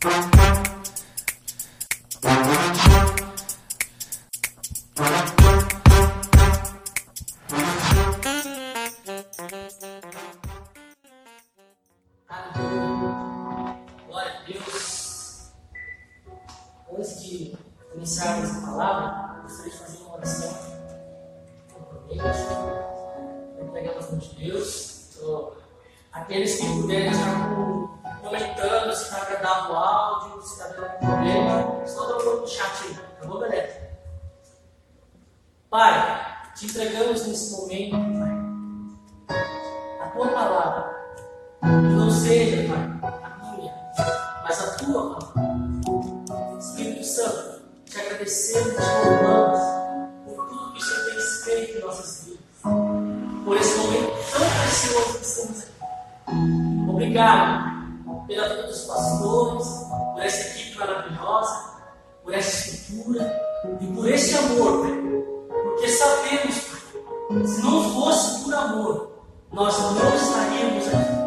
Bye. 0.00 0.39
Palavra. 40.50 40.90
Não 41.62 42.10
seja, 42.10 42.68
Pai, 42.68 43.12
a 43.22 43.56
minha, 43.56 43.72
mas 44.42 44.60
a 44.60 44.74
tua 44.78 45.14
palavra. 45.14 46.58
Espírito 46.58 47.04
Santo, 47.04 47.62
te 47.84 48.00
agradecemos, 48.00 48.74
te 48.74 48.80
louvamos 48.80 49.60
por 50.24 50.48
tudo 50.48 50.72
que 50.72 50.78
o 50.78 50.82
Senhor 50.82 51.04
tem 51.06 51.20
feito 51.44 51.78
em 51.78 51.80
nossas 51.80 52.24
vidas. 52.24 53.44
Por 53.44 53.56
esse 53.56 53.78
momento 53.78 54.12
tão 54.32 54.40
precioso 54.40 55.18
que 55.18 55.24
estamos 55.24 55.58
aqui. 55.60 56.90
Obrigado 56.90 58.26
pela 58.26 58.48
vida 58.48 58.62
dos 58.64 58.80
pastores, 58.84 59.66
por 60.14 60.22
essa 60.22 60.48
equipe 60.48 60.78
maravilhosa, 60.78 61.70
por 62.24 62.34
essa 62.34 62.70
estrutura 62.70 63.40
e 63.80 63.86
por 63.86 64.08
esse 64.08 64.36
amor, 64.36 64.82
Pai. 64.82 65.00
Porque 65.62 65.88
sabemos, 65.88 66.56
Pai, 66.58 67.46
se 67.46 67.62
não 67.62 67.94
fosse 67.94 68.44
por 68.44 68.54
amor, 68.54 69.19
nós 69.52 69.78
não 69.78 70.14
estaríamos 70.14 70.86
aqui. 70.88 71.20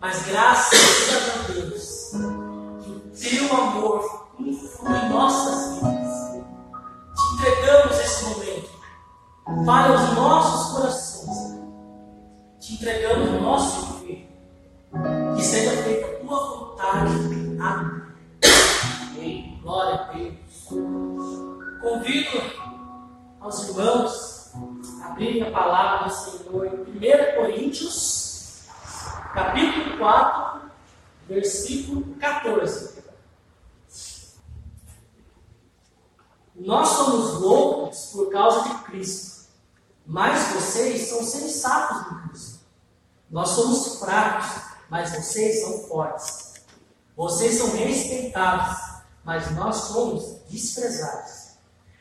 Mas 0.00 0.26
graças 0.26 0.80
a 1.14 1.52
Deus, 1.52 2.10
que 2.82 2.90
o 2.90 3.00
teu 3.10 3.56
amor 3.56 4.26
influi 4.38 4.98
em 4.98 5.08
nossas 5.08 5.74
vidas. 5.74 6.44
Te 7.14 7.34
entregamos 7.34 7.98
esse 7.98 8.24
momento 8.24 8.70
para 9.64 9.92
os 9.94 10.14
nossos 10.14 10.72
corações. 10.76 11.60
Te 12.60 12.74
entregamos 12.74 13.28
o 13.30 13.40
nosso 13.40 13.85
versículo 31.36 32.14
14. 32.18 32.96
Nós 36.54 36.88
somos 36.88 37.40
loucos 37.40 38.06
por 38.12 38.30
causa 38.30 38.62
de 38.62 38.84
Cristo, 38.84 39.50
mas 40.06 40.54
vocês 40.54 41.08
são 41.08 41.22
sensatos 41.22 42.06
em 42.06 42.28
Cristo. 42.28 42.60
Nós 43.30 43.50
somos 43.50 43.98
fracos, 43.98 44.62
mas 44.88 45.10
vocês 45.10 45.60
são 45.60 45.80
fortes. 45.80 46.54
Vocês 47.14 47.56
são 47.56 47.70
respeitados, 47.76 49.02
mas 49.22 49.50
nós 49.54 49.76
somos 49.76 50.40
desprezados. 50.48 51.56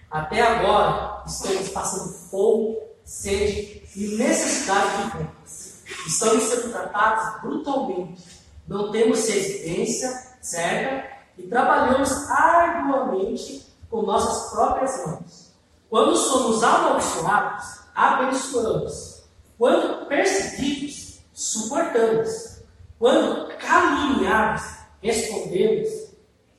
Até 0.10 0.42
agora 0.42 1.24
estamos 1.28 1.68
passando 1.70 2.14
fome, 2.30 2.78
sede 3.04 3.84
e 3.96 4.16
necessidade 4.16 5.04
de 5.04 5.12
compras. 5.12 5.74
Estamos 6.08 6.44
sendo 6.46 6.72
tratados 6.72 7.42
brutalmente. 7.42 8.35
Não 8.68 8.92
temos 8.92 9.28
residência 9.28 10.10
certa 10.42 11.08
e 11.38 11.44
trabalhamos 11.44 12.12
arduamente 12.30 13.66
com 13.90 14.02
nossas 14.02 14.52
próprias 14.52 15.06
mãos. 15.06 15.52
Quando 15.90 16.16
somos 16.16 16.64
amaldiçoados, 16.64 17.80
abençoamos. 17.94 19.24
Quando 19.58 20.08
perseguidos, 20.08 21.20
suportamos. 21.34 22.60
Quando 22.98 23.48
caluniados, 23.58 24.64
respondemos 25.02 25.90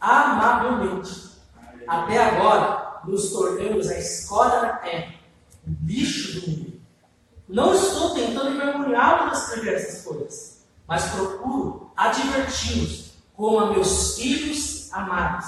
amavelmente. 0.00 1.27
Até 1.87 2.19
agora, 2.19 3.00
nos 3.05 3.31
tornamos 3.31 3.89
a 3.89 3.99
escola 3.99 4.61
da 4.61 4.72
terra, 4.78 5.15
o 5.66 5.87
lixo 5.87 6.41
do 6.41 6.50
mundo. 6.50 6.81
Não 7.49 7.75
estou 7.75 8.15
tentando 8.15 8.50
envergonhá-lo 8.50 9.31
das 9.31 9.56
essas 9.66 10.05
coisas, 10.05 10.66
mas 10.87 11.05
procuro 11.11 11.86
adverti-los 11.97 13.12
como 13.34 13.59
a 13.59 13.71
meus 13.73 14.17
filhos 14.17 14.93
amados. 14.93 15.47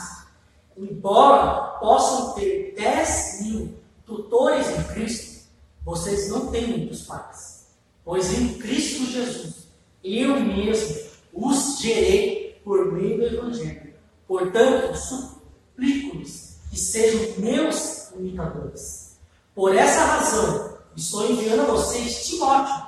Embora 0.76 1.78
possam 1.78 2.34
ter 2.34 2.74
10 2.76 3.42
mil 3.42 3.78
tutores 4.06 4.68
em 4.68 4.82
Cristo, 4.94 5.48
vocês 5.84 6.28
não 6.28 6.48
têm 6.48 6.66
muitos 6.66 7.02
pais. 7.02 7.66
Pois 8.04 8.32
em 8.32 8.54
Cristo 8.54 9.04
Jesus, 9.06 9.68
eu 10.02 10.40
mesmo 10.40 10.96
os 11.32 11.78
gerei 11.78 12.60
por 12.64 12.92
meio 12.92 13.18
do 13.18 13.26
Evangelho. 13.26 13.94
Portanto, 14.26 14.96
suplico-lhes 14.96 16.58
que 16.70 16.78
sejam 16.78 17.38
meus 17.38 18.10
imitadores. 18.12 19.18
Por 19.54 19.74
essa 19.74 20.04
razão, 20.04 20.78
estou 20.94 21.30
enviando 21.30 21.62
a 21.62 21.66
vocês 21.66 22.26
Timóteo, 22.26 22.86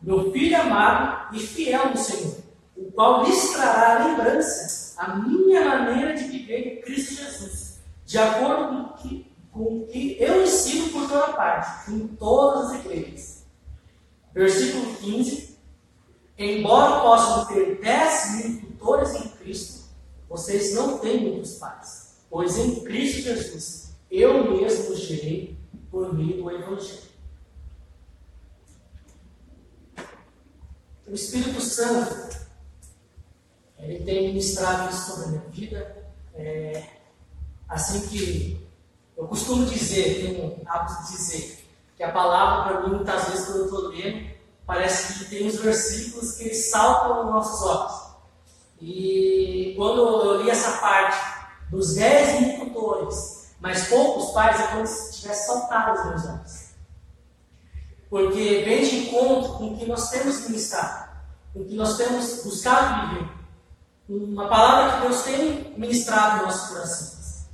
meu 0.00 0.30
filho 0.32 0.60
amado 0.60 1.34
e 1.34 1.40
fiel 1.40 1.90
no 1.90 1.96
Senhor, 1.96 2.36
o 2.86 2.92
qual 2.92 3.24
lhes 3.24 3.50
trará 3.52 4.02
a 4.02 4.08
lembrança 4.08 4.94
a 4.96 5.16
minha 5.16 5.64
maneira 5.64 6.14
de 6.14 6.24
viver 6.24 6.78
em 6.78 6.80
Cristo 6.82 7.14
Jesus, 7.14 7.80
de 8.06 8.18
acordo 8.18 8.68
com 8.68 8.82
o 8.82 8.94
que, 8.94 9.32
com 9.50 9.62
o 9.62 9.86
que 9.86 10.16
eu 10.20 10.42
ensino 10.42 10.90
por 10.90 11.08
toda 11.08 11.32
parte, 11.32 11.90
em 11.92 12.06
todas 12.08 12.70
as 12.70 12.84
igrejas. 12.84 13.44
Versículo 14.32 14.94
15. 14.96 15.58
Embora 16.38 17.02
possam 17.02 17.46
ter 17.46 17.80
10 17.80 18.32
mil 18.36 18.60
tutores 18.60 19.14
em 19.14 19.28
Cristo, 19.28 19.82
vocês 20.28 20.74
não 20.74 20.98
têm 20.98 21.30
muitos 21.30 21.54
pais, 21.54 22.16
pois 22.30 22.56
em 22.56 22.80
Cristo 22.84 23.22
Jesus 23.22 23.92
eu 24.10 24.50
mesmo 24.50 24.94
gerei 24.94 25.56
por 25.90 26.14
meio 26.14 26.42
do 26.42 26.50
Evangelho. 26.50 27.12
O 31.06 31.14
Espírito 31.14 31.60
Santo, 31.60 32.41
ele 33.82 34.04
tem 34.04 34.28
ministrado 34.28 34.90
isso 34.90 35.10
sobre 35.10 35.24
a 35.24 35.28
minha 35.28 35.50
vida. 35.50 35.96
É, 36.34 36.82
assim 37.68 38.06
que 38.08 38.66
eu 39.16 39.26
costumo 39.26 39.66
dizer, 39.66 40.26
tenho 40.26 40.44
um 40.44 40.62
hábito 40.66 41.02
de 41.02 41.12
dizer, 41.12 41.68
que 41.96 42.02
a 42.02 42.12
palavra 42.12 42.72
para 42.72 42.82
mim, 42.82 42.96
muitas 42.96 43.28
vezes, 43.28 43.46
quando 43.46 43.58
eu 43.58 43.64
estou 43.64 43.88
lendo, 43.88 44.30
parece 44.66 45.18
que 45.18 45.30
tem 45.30 45.46
uns 45.46 45.56
versículos 45.56 46.32
que 46.32 46.54
saltam 46.54 47.24
nos 47.24 47.32
nossos 47.32 47.66
olhos. 47.66 48.02
E 48.80 49.74
quando 49.76 50.00
eu 50.00 50.42
li 50.42 50.50
essa 50.50 50.78
parte 50.78 51.16
dos 51.70 51.94
10 51.94 52.40
mil 52.40 52.66
tutores, 52.66 53.54
mas 53.60 53.88
poucos 53.88 54.32
pais, 54.32 54.60
é 54.60 54.66
como 54.68 54.86
se 54.86 55.20
tivesse 55.20 55.46
saltado 55.46 56.00
os 56.00 56.06
meus 56.06 56.24
olhos. 56.24 56.72
Porque 58.10 58.62
vem 58.64 58.84
de 58.84 58.96
encontro 58.96 59.52
com 59.54 59.68
o 59.68 59.78
que 59.78 59.86
nós 59.86 60.10
temos 60.10 60.40
ministrado, 60.48 61.10
com 61.52 61.60
o 61.60 61.64
que 61.64 61.74
nós 61.74 61.96
temos 61.96 62.42
buscado 62.42 63.08
viver. 63.10 63.41
Uma 64.12 64.46
palavra 64.46 64.92
que 64.92 65.08
Deus 65.08 65.22
tem 65.22 65.74
ministrado 65.74 66.42
em 66.42 66.44
nossos 66.44 66.68
corações. 66.68 67.48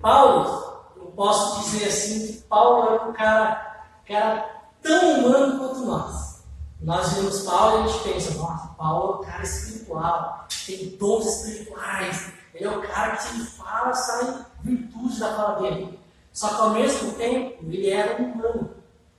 Paulo, 0.00 0.82
eu 0.96 1.04
posso 1.14 1.62
dizer 1.62 1.86
assim, 1.86 2.26
que 2.26 2.32
Paulo 2.42 2.92
era 2.92 3.04
um 3.08 3.12
cara, 3.12 3.86
cara 4.04 4.50
tão 4.82 5.20
humano 5.20 5.58
quanto 5.60 5.86
nós. 5.86 6.42
Nós 6.80 7.12
vemos 7.12 7.42
Paulo 7.42 7.78
e 7.78 7.84
a 7.84 7.86
gente 7.86 8.02
pensa, 8.02 8.34
nossa, 8.34 8.66
Paulo 8.76 9.12
é 9.12 9.16
um 9.16 9.30
cara 9.30 9.42
espiritual, 9.44 10.48
tem 10.66 10.88
dons 10.98 11.24
espirituais, 11.24 12.32
ele 12.52 12.64
é 12.64 12.70
o 12.76 12.82
cara 12.82 13.16
que 13.16 13.22
se 13.22 13.46
fala, 13.56 13.94
sai 13.94 14.44
virtude 14.60 15.20
da 15.20 15.36
fala 15.36 15.60
dele. 15.60 16.00
Só 16.32 16.48
que 16.48 16.60
ao 16.62 16.70
mesmo 16.70 17.12
tempo, 17.12 17.64
ele 17.64 17.90
era 17.90 18.20
um 18.20 18.32
humano. 18.32 18.70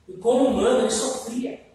E 0.05 0.13
como 0.17 0.47
humano, 0.47 0.79
ele 0.79 0.91
sofria. 0.91 1.65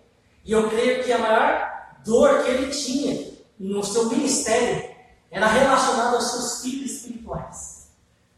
E 0.45 0.53
eu 0.53 0.69
creio 0.69 1.03
que 1.03 1.11
a 1.11 1.19
maior 1.19 1.97
dor 2.05 2.43
que 2.43 2.51
ele 2.51 2.71
tinha 2.71 3.30
no 3.61 3.85
seu 3.85 4.09
ministério 4.09 4.91
era 5.31 5.47
relacionada 5.47 6.17
aos 6.17 6.31
seus 6.31 6.63
filhos 6.63 6.91
espirituais. 6.93 7.89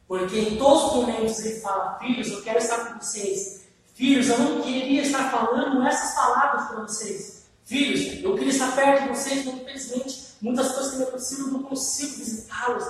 Porque 0.08 0.38
em 0.38 0.58
todos 0.58 0.84
os 0.84 0.92
momentos 0.96 1.38
ele 1.38 1.60
fala, 1.60 1.96
filhos, 2.00 2.28
eu 2.28 2.42
quero 2.42 2.58
estar 2.58 2.92
com 2.92 2.98
vocês. 2.98 3.62
Filhos, 3.94 4.28
eu 4.28 4.38
não 4.38 4.60
queria 4.60 5.02
estar 5.02 5.30
falando 5.30 5.80
essas 5.86 6.14
palavras 6.14 6.66
para 6.66 6.82
vocês. 6.82 7.44
Filhos, 7.64 8.22
eu 8.22 8.34
queria 8.34 8.52
estar 8.52 8.74
perto 8.74 9.04
de 9.04 9.08
vocês, 9.10 9.44
mas 9.46 9.54
infelizmente 9.54 10.32
muitas 10.42 10.72
coisas 10.72 10.90
que 10.90 10.96
me 10.98 11.04
aconteceram, 11.04 11.46
eu 11.46 11.52
não 11.52 11.62
consigo 11.62 12.16
visitá-los. 12.16 12.84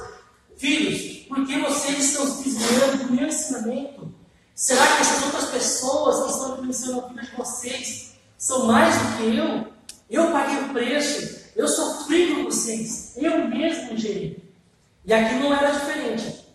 Filhos, 0.57 1.27
por 1.27 1.47
que 1.47 1.61
vocês 1.61 1.99
estão 1.99 2.27
se 2.27 2.45
desviando 2.45 3.05
do 3.05 3.13
meu 3.13 3.29
ensinamento? 3.29 4.13
Será 4.55 4.87
que 4.87 5.03
essas 5.03 5.23
outras 5.25 5.51
pessoas 5.51 6.25
que 6.25 6.31
estão 6.31 6.55
influenciando 6.55 7.01
a 7.01 7.09
vida 7.09 7.23
de 7.23 7.37
vocês 7.37 8.13
são 8.39 8.67
mais 8.67 8.95
do 8.97 9.17
que 9.17 9.37
eu? 9.37 9.73
Eu 10.09 10.33
paguei 10.33 10.65
o 10.65 10.69
preço, 10.73 11.42
eu 11.55 11.69
sofri 11.69 12.35
por 12.35 12.45
vocês, 12.45 13.13
eu 13.17 13.47
mesmo 13.49 13.97
gerei. 13.97 14.43
E 15.05 15.13
aqui 15.13 15.35
não 15.37 15.55
era 15.55 15.71
diferente. 15.71 16.47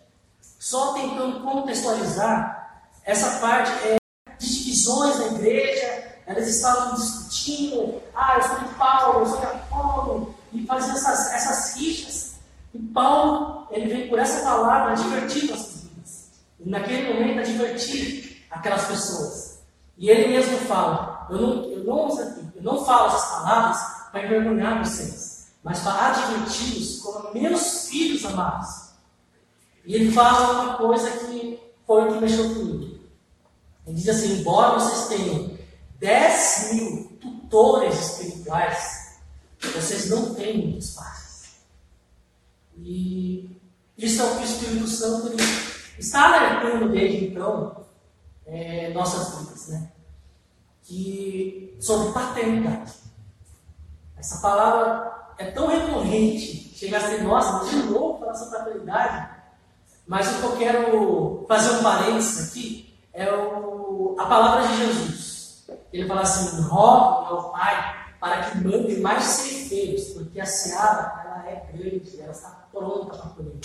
Só 0.58 0.94
tentando 0.94 1.40
contextualizar, 1.40 2.82
essa 3.04 3.38
parte 3.38 3.70
é 3.86 3.96
de 4.38 4.46
divisões 4.46 5.18
na 5.18 5.26
igreja, 5.26 6.18
elas 6.26 6.48
estavam 6.48 6.94
discutindo, 6.94 8.02
ah, 8.14 8.36
eu 8.36 8.42
sou 8.42 8.58
de 8.58 8.74
Paulo, 8.74 9.20
eu 9.20 9.26
sou 9.26 9.40
de 9.40 9.46
Apolo, 9.46 10.34
e 10.52 10.66
fazendo 10.66 10.96
essas, 10.96 11.32
essas 11.32 11.76
rixas. 11.76 12.34
E 12.74 12.78
Paulo, 12.78 13.66
ele 13.70 13.92
vem 13.92 14.08
por 14.08 14.18
essa 14.18 14.42
palavra 14.42 14.92
advertir 14.92 15.50
nossas 15.50 15.82
vidas. 15.82 16.30
E 16.60 16.68
naquele 16.68 17.12
momento 17.12 17.40
advertir 17.40 18.46
aquelas 18.50 18.84
pessoas. 18.86 19.58
E 19.96 20.10
ele 20.10 20.28
mesmo 20.28 20.58
fala, 20.66 21.26
eu 21.30 21.40
não, 21.40 21.64
eu 21.64 21.84
não, 21.84 22.18
eu 22.56 22.62
não 22.62 22.84
falo 22.84 23.08
essas 23.08 23.30
palavras 23.30 23.97
para 24.10 24.24
envergonhar 24.24 24.84
vocês, 24.84 25.48
mas 25.62 25.80
para 25.80 26.08
adverti-los 26.08 27.00
como 27.00 27.32
meus 27.32 27.88
filhos 27.88 28.24
amados. 28.24 28.88
E 29.84 29.94
ele 29.94 30.12
fala 30.12 30.62
uma 30.62 30.76
coisa 30.76 31.10
que 31.10 31.58
foi 31.86 32.08
o 32.08 32.12
que 32.12 32.20
mexeu 32.20 32.54
comigo. 32.54 32.98
Ele 33.86 33.96
diz 33.96 34.08
assim: 34.08 34.40
embora 34.40 34.78
vocês 34.78 35.08
tenham 35.08 35.56
10 35.98 36.74
mil 36.74 37.18
tutores 37.20 37.98
espirituais, 37.98 39.18
vocês 39.74 40.10
não 40.10 40.34
têm 40.34 40.68
muitos 40.68 40.90
pais. 40.90 41.58
E 42.76 43.50
isso 43.96 44.22
é 44.22 44.24
o 44.24 44.36
que 44.36 44.42
o 44.42 44.44
Espírito 44.44 44.86
Santo 44.86 45.36
está 45.98 46.36
alertando 46.36 46.90
desde 46.90 47.26
então 47.26 47.84
é, 48.46 48.92
nossas 48.92 49.38
vidas, 49.38 49.68
né? 49.68 49.90
Que 50.84 51.76
sobre 51.80 52.12
paternidade. 52.12 52.92
Essa 54.18 54.40
palavra 54.40 55.32
é 55.38 55.50
tão 55.52 55.68
recorrente, 55.68 56.74
chega 56.76 56.96
a 56.96 57.00
ser 57.00 57.22
nossa, 57.22 57.68
de 57.70 57.76
novo 57.84 58.18
falar 58.18 58.34
sobre 58.34 58.58
paternidade, 58.58 59.30
mas 60.06 60.26
o 60.26 60.40
que 60.40 60.44
eu 60.44 60.56
quero 60.56 61.44
fazer 61.46 61.76
um 61.76 61.82
parênteses 61.82 62.48
aqui 62.48 62.98
é 63.12 63.32
o, 63.32 64.16
a 64.18 64.26
palavra 64.26 64.66
de 64.66 64.76
Jesus. 64.78 65.66
Ele 65.92 66.08
fala 66.08 66.22
assim: 66.22 66.60
rogue 66.62 67.28
ao 67.28 67.52
Pai 67.52 68.06
para 68.18 68.50
que 68.50 68.58
mande 68.58 68.96
mais 69.00 69.22
ceifeiros, 69.24 70.04
porque 70.14 70.40
a 70.40 70.46
seara 70.46 71.22
ela 71.24 71.48
é 71.48 71.72
grande, 71.72 72.20
ela 72.20 72.32
está 72.32 72.66
pronta 72.72 73.16
para 73.16 73.30
colher. 73.30 73.60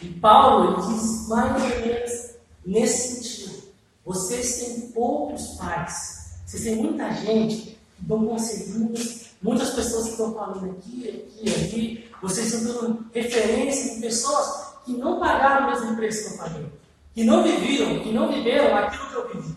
E 0.00 0.08
Paulo 0.20 0.72
ele 0.72 0.94
diz 0.94 1.28
mais 1.28 1.62
ou 1.62 1.68
menos 1.68 2.34
nesse 2.66 3.14
sentido: 3.14 3.62
vocês 4.04 4.58
têm 4.58 4.90
poucos 4.90 5.54
pais, 5.56 6.40
vocês 6.44 6.64
têm 6.64 6.76
muita 6.76 7.12
gente 7.14 7.80
que 8.02 8.08
dão 8.08 8.26
conselhos, 8.26 9.30
muitas 9.40 9.70
pessoas 9.70 10.04
que 10.04 10.10
estão 10.10 10.34
falando 10.34 10.70
aqui, 10.72 11.08
aqui, 11.08 11.54
aqui, 11.54 12.10
vocês 12.20 12.52
estão 12.52 12.72
dando 12.72 13.06
referência 13.14 13.94
de 13.94 14.00
pessoas 14.00 14.72
que 14.84 14.92
não 14.92 15.20
pagaram 15.20 15.66
o 15.66 15.70
mesmo 15.70 15.96
preço 15.96 16.28
que 16.28 16.34
eu 16.34 16.38
paguei, 16.38 16.66
que 17.14 17.24
não 17.24 17.42
viviram, 17.42 18.00
que 18.00 18.12
não 18.12 18.28
viveram 18.28 18.76
aquilo 18.76 19.06
que 19.08 19.14
eu 19.14 19.28
vivi. 19.28 19.56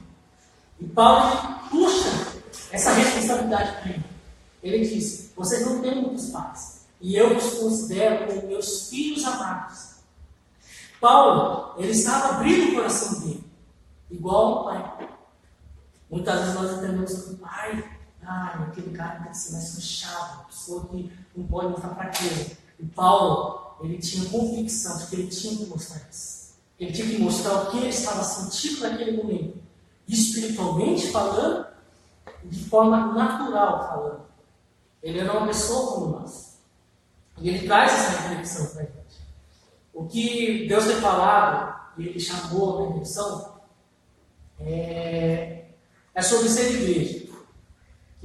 E 0.79 0.85
Paulo 0.87 1.59
puxa 1.69 2.35
essa 2.71 2.91
responsabilidade 2.91 3.81
para 3.81 3.91
ele. 3.91 4.03
Ele 4.61 4.87
diz: 4.87 5.31
Vocês 5.35 5.65
não 5.65 5.81
têm 5.81 6.01
muitos 6.01 6.29
pais, 6.29 6.85
e 7.01 7.15
eu 7.15 7.35
os 7.35 7.55
considero 7.55 8.27
como 8.27 8.47
meus 8.47 8.89
filhos 8.89 9.23
amados. 9.25 9.95
Paulo, 10.99 11.75
ele 11.77 11.91
estava 11.91 12.35
abrindo 12.35 12.71
o 12.71 12.75
coração 12.75 13.19
dele, 13.21 13.43
igual 14.09 14.45
ao 14.45 14.63
pai. 14.65 15.09
Muitas 16.09 16.39
vezes 16.39 16.55
nós 16.55 16.71
entendemos 16.71 17.13
que 17.13 17.31
o 17.31 17.37
pai, 17.37 17.94
ah, 18.27 18.67
aquele 18.67 18.95
cara 18.95 19.21
tem 19.21 19.31
que 19.31 19.37
ser 19.37 19.53
mais 19.53 19.75
fechado, 19.75 20.45
pessoa 20.47 20.85
que 20.85 21.11
não 21.35 21.45
pode 21.47 21.67
mostrar 21.69 21.89
para 21.89 22.09
quê. 22.09 22.57
E 22.79 22.85
Paulo, 22.85 23.77
ele 23.81 23.97
tinha 23.97 24.29
convicção 24.29 24.97
de 24.97 25.07
que 25.07 25.15
ele 25.15 25.27
tinha 25.27 25.57
que 25.57 25.65
mostrar 25.65 26.01
isso. 26.09 26.55
Ele 26.79 26.91
tinha 26.91 27.07
que 27.07 27.17
mostrar 27.19 27.63
o 27.63 27.71
que 27.71 27.77
ele 27.77 27.89
estava 27.89 28.23
sentindo 28.23 28.81
naquele 28.81 29.17
momento 29.17 29.65
espiritualmente 30.07 31.07
falando, 31.11 31.67
de 32.43 32.65
forma 32.65 33.13
natural 33.13 33.87
falando. 33.87 34.25
Ele 35.01 35.19
era 35.19 35.37
uma 35.37 35.47
pessoa 35.47 35.93
como 35.93 36.19
nós. 36.19 36.57
E 37.39 37.49
ele 37.49 37.67
traz 37.67 37.91
essa 37.91 38.21
reflexão 38.21 38.67
para 38.67 38.81
a 38.81 38.85
gente. 38.85 39.21
O 39.93 40.05
que 40.05 40.67
Deus 40.67 40.85
tem 40.85 40.95
falado, 40.97 41.93
e 41.97 42.07
ele 42.07 42.19
chamou 42.19 42.77
a 42.77 42.87
reflexão, 42.87 43.55
é, 44.59 45.65
é 46.13 46.21
sobre 46.21 46.49
ser 46.49 46.71
igreja. 46.71 47.24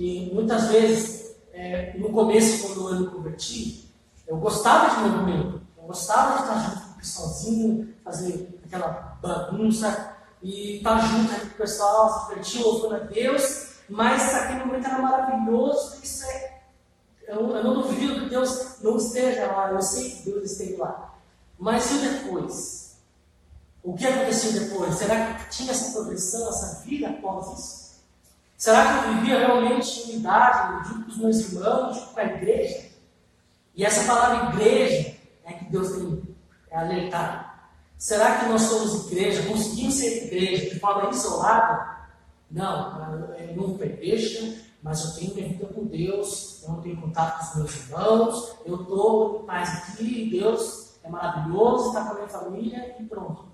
Que 0.00 0.30
muitas 0.32 0.68
vezes, 0.68 1.36
é, 1.52 1.92
no 1.98 2.10
começo, 2.10 2.66
quando 2.66 2.88
eu 2.88 3.00
me 3.00 3.06
converti, 3.08 3.86
eu 4.26 4.38
gostava 4.38 4.94
de 4.94 5.10
movimento. 5.10 5.60
Eu 5.76 5.84
gostava 5.84 6.36
de 6.36 6.42
estar 6.44 6.58
junto 6.58 6.86
com 6.86 6.92
o 6.92 6.94
pessoalzinho, 6.94 7.94
fazer 8.02 8.60
aquela 8.64 9.18
bagunça, 9.20 10.16
e 10.42 10.78
estar 10.78 10.98
junto 11.00 11.38
com 11.38 11.46
o 11.48 11.50
pessoal, 11.50 12.14
se 12.14 12.28
divertir, 12.30 12.62
louvando 12.62 12.94
a 12.94 12.98
Deus, 13.00 13.72
mas 13.90 14.34
aquele 14.36 14.64
momento 14.64 14.86
era 14.86 15.02
maravilhoso, 15.02 15.98
isso 16.02 16.24
é. 16.24 16.62
Eu, 17.28 17.54
eu 17.54 17.62
não 17.62 17.82
duvido 17.82 18.22
que 18.22 18.30
Deus 18.30 18.80
não 18.80 18.96
esteja 18.96 19.52
lá, 19.52 19.70
eu 19.70 19.82
sei 19.82 20.12
que 20.12 20.30
Deus 20.30 20.50
esteve 20.50 20.76
lá. 20.76 21.14
Mas 21.58 21.90
e 21.90 21.98
depois? 22.08 22.96
O 23.82 23.92
que 23.92 24.06
aconteceu 24.06 24.52
depois? 24.52 24.94
Será 24.94 25.34
que 25.34 25.50
tinha 25.50 25.72
essa 25.72 25.92
progressão, 25.92 26.48
essa 26.48 26.80
vida 26.86 27.10
após 27.10 27.58
isso? 27.58 27.79
Será 28.60 28.84
que 28.84 29.08
eu 29.08 29.14
vivia 29.14 29.38
realmente 29.38 30.00
em 30.00 30.12
unidade, 30.16 30.86
junto 30.86 31.04
com 31.04 31.10
os 31.12 31.16
meus 31.16 31.38
irmãos, 31.38 31.96
junto 31.96 32.12
com 32.12 32.20
a 32.20 32.24
igreja? 32.24 32.90
E 33.74 33.86
essa 33.86 34.06
palavra 34.06 34.50
igreja 34.50 35.16
é 35.46 35.52
que 35.54 35.64
Deus 35.64 35.92
tem 35.92 36.36
é 36.70 36.76
alertado. 36.76 37.48
Será 37.96 38.38
que 38.38 38.50
nós 38.50 38.60
somos 38.60 39.10
igreja? 39.10 39.48
Conseguimos 39.48 39.94
ser 39.94 40.26
igreja 40.26 40.74
de 40.74 40.78
forma 40.78 41.08
isolada? 41.08 42.00
Não, 42.50 43.32
eu 43.38 43.56
não 43.56 43.78
fui 43.78 43.86
igreja, 43.86 44.62
mas 44.82 45.06
eu 45.06 45.14
tenho 45.14 45.34
minha 45.36 45.48
vida 45.48 45.66
com 45.68 45.86
Deus, 45.86 46.62
eu 46.62 46.68
não 46.68 46.82
tenho 46.82 47.00
contato 47.00 47.38
com 47.38 47.44
os 47.44 47.56
meus 47.56 47.76
irmãos, 47.76 48.56
eu 48.66 48.82
estou 48.82 49.40
em 49.40 49.46
paz 49.46 49.70
aqui, 49.70 50.28
Deus 50.30 50.98
é 51.02 51.08
maravilhoso, 51.08 51.88
está 51.88 52.04
com 52.04 52.10
a 52.10 52.14
minha 52.14 52.28
família 52.28 52.96
e 53.00 53.04
pronto. 53.04 53.46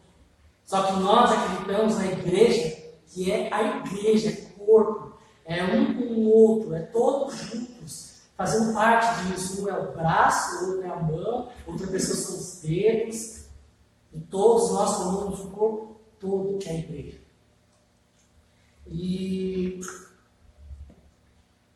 Só 0.65 0.83
que 0.83 0.95
nós 0.95 1.31
acreditamos 1.31 1.97
na 1.97 2.07
igreja, 2.07 2.77
que 3.07 3.31
é 3.31 3.55
a 3.55 3.63
igreja, 3.63 4.46
corpo, 4.67 5.17
é 5.45 5.63
um 5.63 5.95
com 5.95 6.15
o 6.15 6.29
outro, 6.29 6.75
é 6.75 6.81
todos 6.81 7.35
juntos, 7.37 8.23
fazendo 8.37 8.75
parte 8.75 9.25
disso. 9.27 9.63
Um 9.63 9.69
é 9.69 9.79
o 9.79 9.93
braço, 9.93 10.67
outro 10.67 10.83
é 10.83 10.91
a 10.91 10.97
mão, 10.97 11.49
outra 11.67 11.87
pessoa 11.87 12.17
são 12.17 12.37
os 12.37 12.61
dedos, 12.61 13.47
e 14.13 14.21
todos 14.21 14.73
nós 14.73 14.97
formamos 14.97 15.41
o 15.41 15.51
corpo 15.51 15.97
todo 16.19 16.59
que 16.59 16.69
é 16.69 16.73
a 16.73 16.79
igreja. 16.79 17.21
E 18.89 19.81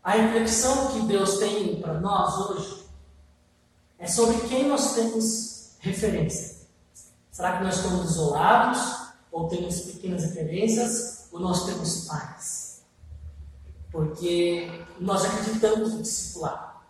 a 0.02 0.12
reflexão 0.12 0.92
que 0.92 1.06
Deus 1.06 1.38
tem 1.38 1.80
para 1.80 2.00
nós 2.00 2.36
hoje 2.50 2.84
é 3.98 4.06
sobre 4.06 4.48
quem 4.48 4.68
nós 4.68 4.94
temos 4.94 5.72
referência. 5.80 6.60
Será 7.30 7.58
que 7.58 7.64
nós 7.64 7.76
estamos 7.76 8.10
isolados? 8.10 9.10
Ou 9.30 9.48
temos 9.48 9.80
pequenas 9.82 10.24
referências? 10.24 11.28
Ou 11.32 11.40
nós 11.40 11.66
temos 11.66 12.06
pais? 12.06 12.69
Porque 13.90 14.70
nós 15.00 15.24
acreditamos 15.24 15.94
no 15.94 16.02
discipulado. 16.02 16.80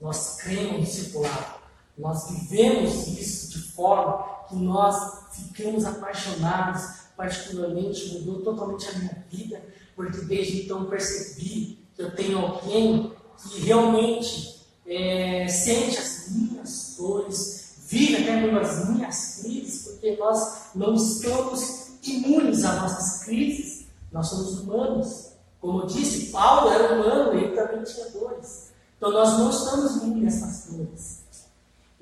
Nós 0.00 0.36
cremos 0.42 0.72
no 0.72 0.80
discipulado. 0.80 1.54
Nós 1.96 2.30
vivemos 2.30 3.06
isso 3.06 3.50
de 3.50 3.72
forma 3.72 4.24
que 4.48 4.56
nós 4.56 5.24
ficamos 5.32 5.84
apaixonados, 5.84 6.82
particularmente 7.16 8.18
mudou 8.18 8.42
totalmente 8.42 8.88
a 8.88 8.98
minha 8.98 9.24
vida, 9.30 9.62
porque 9.94 10.20
desde 10.22 10.62
então 10.62 10.86
percebi 10.86 11.78
que 11.94 12.02
eu 12.02 12.14
tenho 12.14 12.38
alguém 12.38 13.12
que 13.38 13.60
realmente 13.60 14.60
é, 14.86 15.46
sente 15.48 15.98
as 15.98 16.28
minhas 16.30 16.96
dores, 16.98 17.76
vive 17.88 18.16
até 18.22 18.40
mesmo 18.40 18.58
as 18.58 18.88
minhas 18.88 19.40
crises, 19.40 19.88
porque 19.88 20.16
nós 20.16 20.70
não 20.74 20.94
estamos 20.94 21.84
imunes 22.02 22.64
às 22.64 22.80
nossas 22.80 23.24
crises, 23.24 23.86
nós 24.12 24.28
somos 24.28 24.60
humanos. 24.60 25.23
Como 25.64 25.80
eu 25.80 25.86
disse, 25.86 26.30
Paulo 26.30 26.70
era 26.70 26.92
humano, 26.92 27.32
ele 27.32 27.56
também 27.56 27.82
tinha 27.84 28.10
dores. 28.10 28.70
Então 28.98 29.10
nós 29.10 29.38
não 29.38 29.48
estamos 29.48 29.96
imunes 29.96 30.34
a 30.34 30.46
essas 30.46 30.74
dores. 30.74 31.24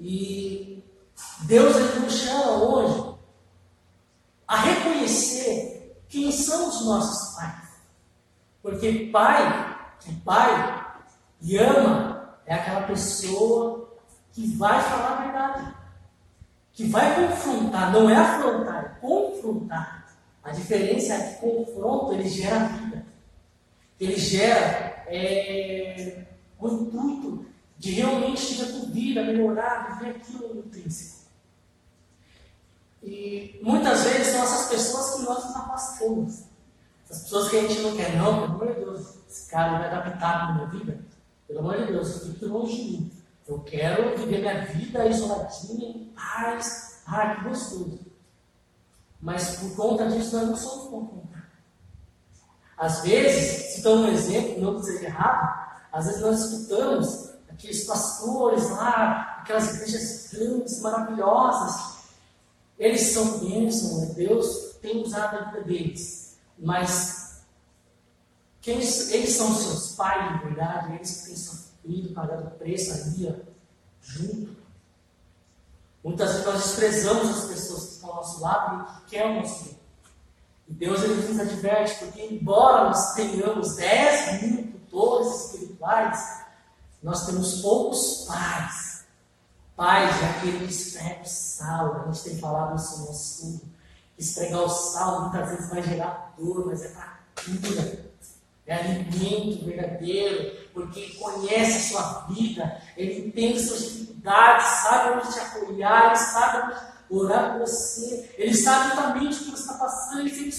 E 0.01 0.83
Deus 1.43 1.77
ele 1.77 2.01
nos 2.01 2.13
chama 2.13 2.57
hoje 2.57 3.15
a 4.49 4.57
reconhecer 4.57 6.03
quem 6.09 6.33
são 6.33 6.71
os 6.71 6.85
nossos 6.85 7.37
pais. 7.37 7.69
Porque 8.61 9.09
pai, 9.13 9.79
que 10.01 10.13
pai 10.23 10.85
e 11.41 11.57
ama, 11.57 12.37
é 12.45 12.55
aquela 12.55 12.83
pessoa 12.89 13.95
que 14.33 14.57
vai 14.57 14.83
falar 14.83 15.19
a 15.19 15.23
verdade, 15.23 15.75
que 16.73 16.89
vai 16.89 17.29
confrontar, 17.29 17.93
não 17.93 18.11
é 18.11 18.17
afrontar, 18.17 18.85
é 18.85 19.01
confrontar. 19.01 20.13
A 20.43 20.51
diferença 20.51 21.15
é 21.15 21.35
que 21.35 21.41
confronto 21.41 22.13
ele 22.13 22.29
gera 22.29 22.67
vida, 22.67 23.02
ele 24.05 24.17
gera 24.17 25.05
é, 25.07 26.25
o 26.59 26.69
intuito 26.69 27.47
de 27.79 27.93
realmente 27.93 28.57
ter 28.57 28.63
a 28.63 28.73
tua 28.73 28.87
vida, 28.91 29.25
melhorar, 29.25 29.99
viver 29.99 30.17
aquilo 30.17 30.63
princípio. 30.65 31.23
E 33.03 33.61
muitas 33.63 34.05
vezes 34.05 34.29
são 34.29 34.43
essas 34.43 34.69
pessoas 34.69 35.17
que 35.17 35.23
nós 35.23 35.45
nos 35.45 35.57
afastamos. 35.57 36.45
Essas 37.05 37.25
pessoas 37.25 37.49
que 37.49 37.57
a 37.57 37.61
gente 37.63 37.81
não 37.81 37.97
quer, 37.97 38.17
não, 38.17 38.43
pelo 38.43 38.45
amor 38.45 38.75
de 38.75 38.81
Deus, 38.81 39.17
esse 39.29 39.51
cara 39.51 39.79
vai 39.79 39.91
dar 39.91 40.13
pitaco 40.13 40.47
na 40.47 40.55
minha 40.55 40.67
vida. 40.67 41.05
Pelo 41.49 41.59
amor 41.59 41.79
de 41.79 41.93
Deus, 41.93 42.27
fique 42.27 42.45
longe 42.45 42.77
de 42.77 42.91
mim. 42.91 43.13
Eu 43.47 43.61
quero 43.61 44.17
viver 44.17 44.39
minha 44.39 44.65
vida 44.67 45.07
isoladinha, 45.07 45.89
em 45.89 46.13
paz. 46.15 47.03
Ah, 47.07 47.35
que 47.35 47.49
gostoso. 47.49 47.99
Mas 49.21 49.57
por 49.57 49.77
conta 49.77 50.09
disso 50.09 50.37
nós 50.37 50.49
não 50.49 50.57
somos 50.57 50.89
confrontados. 50.89 51.32
Às 52.83 53.01
vezes, 53.03 53.77
citando 53.77 54.03
um 54.03 54.09
exemplo, 54.09 54.61
não 54.61 54.81
dizer 54.81 55.05
errado, 55.05 55.71
às 55.93 56.05
vezes 56.05 56.21
nós 56.21 56.41
escutamos 56.41 57.31
aqueles 57.49 57.85
pastores 57.85 58.69
lá, 58.71 59.39
aquelas 59.41 59.73
igrejas 59.73 60.31
grandes, 60.33 60.81
maravilhosas. 60.81 61.99
Eles 62.77 63.03
são 63.03 63.39
bênçãos, 63.39 64.01
né? 64.01 64.15
Deus 64.17 64.75
tem 64.83 65.01
usado 65.01 65.37
a 65.37 65.45
vida 65.45 65.61
deles. 65.63 66.37
Mas 66.59 67.45
quem, 68.61 68.79
eles 68.79 69.33
são 69.33 69.55
seus 69.55 69.95
pais, 69.95 70.41
de 70.41 70.47
verdade, 70.47 70.97
eles 70.97 71.19
que 71.19 71.27
têm 71.27 71.37
sofrido, 71.37 72.15
pagado 72.15 72.51
preço 72.59 72.95
ali, 72.95 73.45
junto. 74.01 74.57
Muitas 76.03 76.33
vezes 76.33 76.47
nós 76.47 76.63
desprezamos 76.65 77.31
as 77.31 77.45
pessoas 77.45 77.85
que 77.85 77.93
estão 77.93 78.11
ao 78.11 78.17
nosso 78.17 78.41
lado 78.41 78.83
e 78.83 79.03
que 79.05 79.11
querem 79.11 79.39
o 79.39 79.41
nosso. 79.43 79.82
E 80.69 80.73
Deus 80.75 81.03
ele 81.03 81.15
nos 81.15 81.41
adverte, 81.41 82.05
porque 82.05 82.23
embora 82.23 82.85
nós 82.85 83.15
tenhamos 83.15 83.77
10 83.77 84.43
mil 84.43 84.73
tutores 84.73 85.47
espirituais, 85.47 86.43
nós 87.03 87.27
temos 87.27 87.61
poucos 87.61 88.25
pais. 88.27 89.05
Pais 89.77 90.23
é 90.23 90.27
aquele 90.27 90.67
que 90.67 90.73
esfrega 90.73 91.23
o 91.23 91.27
sal. 91.29 91.95
A 91.97 92.13
gente 92.13 92.25
tem 92.25 92.39
falado 92.39 92.77
isso 92.77 93.01
no 93.01 93.07
nosso 93.07 93.45
estudo. 93.45 93.73
Esfregar 94.19 94.61
o 94.61 94.69
sal 94.69 95.23
muitas 95.23 95.49
vezes 95.49 95.71
vai 95.71 95.83
gerar 95.83 96.35
dor, 96.39 96.67
mas 96.67 96.83
é 96.83 96.89
para 96.89 97.19
cura. 97.45 98.13
É 98.65 98.75
alimento 98.77 99.65
verdadeiro, 99.65 100.69
porque 100.73 101.01
ele 101.01 101.15
conhece 101.15 101.95
a 101.97 102.01
sua 102.01 102.27
vida, 102.29 102.81
ele 102.97 103.27
entende 103.27 103.61
suas 103.61 103.83
dificuldades, 103.83 104.67
sabe 104.67 105.19
onde 105.19 105.33
te 105.33 105.41
apoiar, 105.41 106.07
ele 106.07 106.17
sabe 106.17 106.77
orar 107.11 107.53
por 107.53 107.61
você, 107.61 108.35
ele 108.39 108.55
sabe 108.55 108.93
exatamente 108.93 109.43
o 109.43 109.45
que 109.47 109.52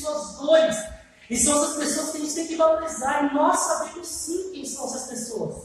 suas 0.03 0.37
dores. 0.37 0.77
E 1.29 1.37
são 1.37 1.55
essas 1.55 1.77
pessoas 1.77 2.09
que 2.11 2.17
a 2.17 2.19
gente 2.21 2.35
tem 2.35 2.47
que 2.47 2.55
valorizar, 2.55 3.23
e 3.23 3.33
nós 3.33 3.59
sabemos 3.59 4.07
sim 4.07 4.51
quem 4.51 4.65
são 4.65 4.85
essas 4.85 5.07
pessoas. 5.07 5.63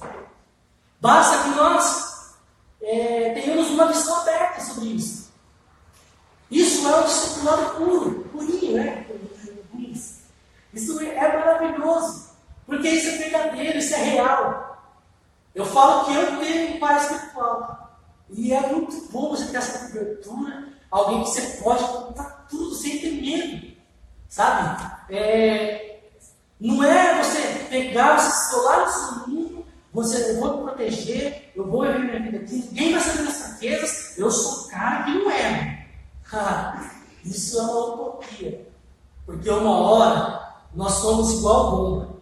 Basta 1.00 1.42
que 1.42 1.49
nós 1.50 2.35
é, 2.80 3.35
tenhamos 3.35 3.68
uma 3.71 3.87
visão 3.87 4.21
aberta 4.21 4.61
sobre 4.62 4.88
isso. 4.90 5.28
Isso 6.50 6.88
é 6.88 7.00
um 7.00 7.04
discipulado 7.04 7.76
puro, 7.76 8.28
purinho, 8.33 8.76
né? 8.76 9.07
Isso 10.73 11.00
é 11.00 11.38
maravilhoso, 11.38 12.30
porque 12.66 12.88
isso 12.88 13.09
é 13.09 13.18
verdadeiro, 13.18 13.78
isso 13.78 13.95
é 13.95 13.99
real. 13.99 14.78
Eu 15.54 15.66
falo 15.66 16.04
que 16.04 16.14
eu 16.14 16.38
tenho 16.38 16.76
um 16.76 16.78
pai 16.78 16.97
espiritual. 16.97 17.99
E 18.30 18.52
é 18.52 18.61
muito 18.68 19.11
bom 19.11 19.30
você 19.30 19.47
ter 19.47 19.57
essa 19.57 19.87
cobertura, 19.87 20.68
alguém 20.90 21.25
que 21.25 21.30
você 21.30 21.62
pode 21.62 21.83
contar 21.85 22.47
tudo 22.49 22.75
sem 22.75 22.99
ter 23.00 23.11
medo. 23.12 23.68
Sabe? 24.29 24.93
É, 25.11 26.01
não 26.61 26.85
é 26.85 27.23
você 27.23 27.67
pegar, 27.71 28.19
você 28.19 28.31
se 28.31 28.55
colar 28.55 28.85
no 28.85 28.93
seu 28.93 29.29
mundo 29.29 29.59
você, 29.93 30.33
eu 30.33 30.41
vou 30.41 30.63
proteger, 30.63 31.51
eu 31.57 31.67
vou 31.67 31.83
viver 31.83 31.99
minha 31.99 32.23
vida 32.23 32.39
aqui, 32.39 32.55
ninguém 32.69 32.93
vai 32.93 33.01
saber 33.01 33.25
das 33.25 33.39
fraquezas, 33.39 34.19
eu 34.19 34.31
sou 34.31 34.67
o 34.67 34.69
cara 34.69 35.05
que 35.05 35.11
não 35.13 35.31
erra. 35.31 35.89
Isso 37.25 37.59
é 37.59 37.63
uma 37.63 37.87
utopia. 37.87 38.69
Porque 39.25 39.51
uma 39.51 39.77
hora 39.81 40.63
nós 40.75 40.93
somos 40.93 41.33
igual 41.33 41.71
bomba. 41.71 42.19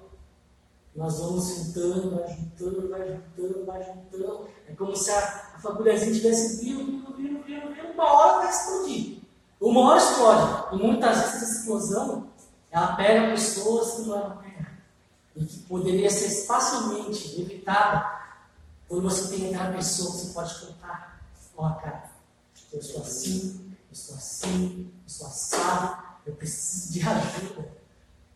Nós 0.94 1.18
vamos 1.18 1.48
juntando, 1.48 2.16
vai 2.16 2.28
juntando, 2.28 2.88
vai 2.88 3.08
juntando, 3.08 3.66
vai 3.66 3.82
juntando. 3.84 4.48
É 4.66 4.74
como 4.74 4.96
se 4.96 5.10
a, 5.10 5.52
a 5.56 5.58
fagulhazinha 5.58 6.12
estivesse 6.12 6.64
vindo, 6.64 6.84
vindo, 6.84 7.14
vindo, 7.14 7.44
vindo, 7.44 7.74
vindo, 7.74 7.92
uma 7.92 8.10
hora 8.10 8.38
vai 8.38 8.50
explodir. 8.50 9.15
Uma 9.60 9.80
hora 9.80 9.98
explode. 9.98 10.74
E 10.74 10.86
muitas 10.86 11.18
vezes 11.18 11.34
essa 11.34 11.58
explosão, 11.58 12.28
ela 12.70 12.96
pega 12.96 13.30
pessoas 13.30 13.94
que 13.94 14.02
não 14.02 14.16
eram 14.16 14.46
e 15.36 15.44
que 15.44 15.58
poderia 15.60 16.10
ser 16.10 16.46
facilmente 16.46 17.40
evitada 17.40 18.16
quando 18.88 19.02
você 19.02 19.36
tem 19.36 19.54
aquela 19.54 19.72
pessoa 19.74 20.12
que 20.12 20.18
você 20.18 20.32
pode 20.32 20.66
contar. 20.66 21.20
Ó, 21.56 21.70
cara, 21.74 22.10
eu 22.72 22.82
sou 22.82 23.02
assim, 23.02 23.74
eu 23.90 23.96
sou 23.96 24.16
assim, 24.16 24.92
eu 25.04 25.08
sou 25.10 25.26
assado, 25.26 26.02
eu 26.26 26.34
preciso 26.34 26.92
de 26.92 27.06
ajuda. 27.06 27.68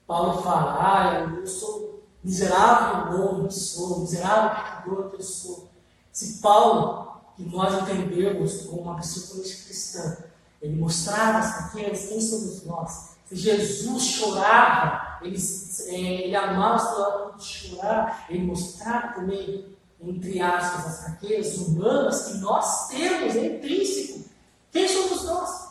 Paulo 0.07 0.43
fala, 0.43 0.79
ah, 0.81 1.21
eu 1.39 1.47
sou 1.47 2.03
miserável 2.23 3.21
homem 3.21 3.49
que 3.49 3.55
sou, 3.55 4.01
miserável 4.01 4.63
pecador 4.63 5.11
que 5.11 5.17
eu 5.17 5.23
sou. 5.23 5.69
Se 6.13 6.39
Paulo, 6.41 7.21
que 7.37 7.45
nós 7.45 7.83
entendemos 7.83 8.63
como 8.63 8.83
uma 8.83 8.97
pessoa 8.97 9.43
cristã, 9.43 10.25
ele 10.61 10.77
mostrava 10.77 11.39
as 11.39 11.55
fraquezas, 11.55 12.09
quem 12.09 12.21
somos 12.21 12.65
nós? 12.65 13.11
Se 13.27 13.37
Jesus 13.37 14.03
chorava, 14.03 15.19
ele, 15.23 15.39
é, 15.87 16.25
ele 16.25 16.37
amava 16.37 17.37
de 17.37 17.45
chorar, 17.45 18.27
ele 18.29 18.45
mostrava 18.45 19.15
também, 19.15 19.67
entre 20.01 20.41
aspas, 20.41 20.87
as 20.87 21.05
fraquezas 21.05 21.59
humanas 21.59 22.27
que 22.27 22.39
nós 22.39 22.89
temos, 22.89 23.37
é 23.37 23.57
intrínseco. 23.57 24.25
Quem 24.73 24.89
somos 24.89 25.25
nós? 25.25 25.71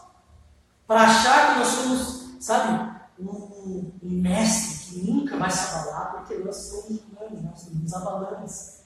Para 0.87 1.01
achar 1.01 1.53
que 1.53 1.59
nós 1.59 1.67
somos, 1.67 2.29
sabe, 2.39 2.99
um, 3.19 3.91
um, 4.01 4.09
mestre 4.09 4.85
que 4.85 5.11
nunca 5.11 5.37
vai 5.37 5.51
se 5.51 5.75
abalar, 5.75 6.13
porque 6.13 6.35
nós 6.43 6.55
somos 6.55 6.99
humanos, 7.03 7.43
nós 7.43 7.67
nos 7.73 7.93
abalamos. 7.93 8.79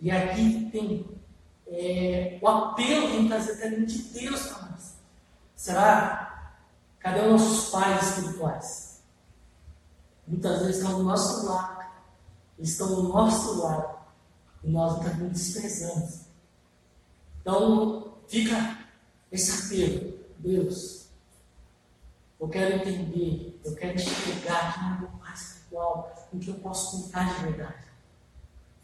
E 0.00 0.10
aqui 0.10 0.68
tem 0.72 1.06
é, 1.66 2.38
o 2.40 2.48
apelo 2.48 3.10
que 3.10 3.28
vezes 3.28 3.86
de 3.86 4.20
Deus 4.20 4.46
para 4.46 4.68
nós. 4.68 4.99
Será 5.60 6.30
Cadê 7.00 7.20
os 7.20 7.30
nossos 7.32 7.70
pais 7.70 8.08
espirituais? 8.08 9.02
Muitas 10.26 10.60
vezes 10.60 10.76
estão 10.76 10.98
do 10.98 11.04
nosso 11.04 11.46
lado, 11.46 11.84
estão 12.58 12.94
do 12.94 13.02
nosso 13.08 13.58
lado, 13.58 13.98
e 14.64 14.70
nós 14.70 15.02
vezes 15.02 15.32
desprezamos. 15.32 16.20
Então, 17.40 18.14
fica 18.26 18.78
esse 19.30 19.66
apelo, 19.66 20.18
Deus, 20.38 21.08
eu 22.38 22.48
quero 22.48 22.76
entender, 22.76 23.60
eu 23.62 23.74
quero 23.74 23.96
enxergar 23.96 24.74
que 24.74 24.80
não 24.80 24.94
é 24.94 24.98
meu 25.00 25.08
pai 25.20 25.34
espiritual, 25.34 26.28
com 26.30 26.38
que 26.38 26.48
eu 26.48 26.54
posso 26.54 27.02
contar 27.02 27.34
de 27.34 27.44
verdade. 27.44 27.84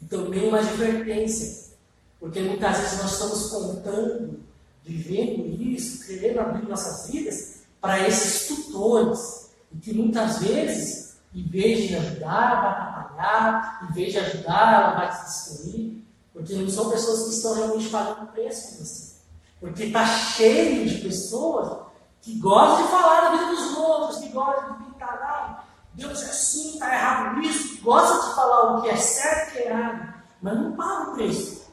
E 0.01 0.05
também 0.05 0.47
uma 0.47 0.59
advertência, 0.59 1.75
porque 2.19 2.41
muitas 2.41 2.77
vezes 2.77 3.01
nós 3.01 3.13
estamos 3.13 3.49
contando, 3.49 4.46
vivendo 4.87 5.61
isso, 5.61 6.07
querendo 6.07 6.39
abrir 6.39 6.67
nossas 6.67 7.11
vidas, 7.11 7.57
para 7.81 8.07
esses 8.07 8.47
tutores, 8.47 9.49
e 9.71 9.77
que 9.77 9.93
muitas 9.93 10.39
vezes, 10.39 11.17
em 11.35 11.43
vez 11.43 11.87
de 11.87 11.95
ajudar, 11.95 12.61
vai 12.61 12.71
atrapalhar, 12.71 13.87
em 13.89 13.93
vez 13.93 14.13
de 14.13 14.19
ajudar, 14.19 14.73
ela 14.73 14.95
vai 14.95 15.11
se 15.11 15.25
destruir, 15.25 16.03
porque 16.33 16.55
não 16.55 16.69
são 16.69 16.89
pessoas 16.89 17.23
que 17.23 17.35
estão 17.35 17.53
realmente 17.53 17.89
pagando 17.89 18.31
preço 18.31 18.77
com 18.77 18.85
você. 18.85 19.17
Porque 19.59 19.83
está 19.83 20.05
cheio 20.05 20.87
de 20.87 21.01
pessoas 21.01 21.79
que 22.21 22.39
gostam 22.39 22.85
de 22.85 22.91
falar 22.91 23.21
da 23.21 23.37
vida 23.37 23.45
dos 23.47 23.77
outros, 23.77 24.19
que 24.19 24.29
gostam 24.29 24.77
de 24.77 24.83
pintar, 24.85 25.19
ah, 25.21 25.63
Deus 25.93 26.21
é 26.21 26.25
assim, 26.25 26.73
está 26.73 26.93
errado 26.93 27.39
nisso, 27.39 27.81
gosta 27.81 28.29
de 28.29 28.35
falar 28.35 28.77
o 28.77 28.81
que 28.81 28.89
é 28.89 28.95
certo 28.95 29.55
e 29.55 29.57
é 29.59 29.69
errado, 29.69 30.13
mas 30.41 30.57
não 30.57 30.71
paga 30.73 31.11
o 31.11 31.13
preço. 31.15 31.66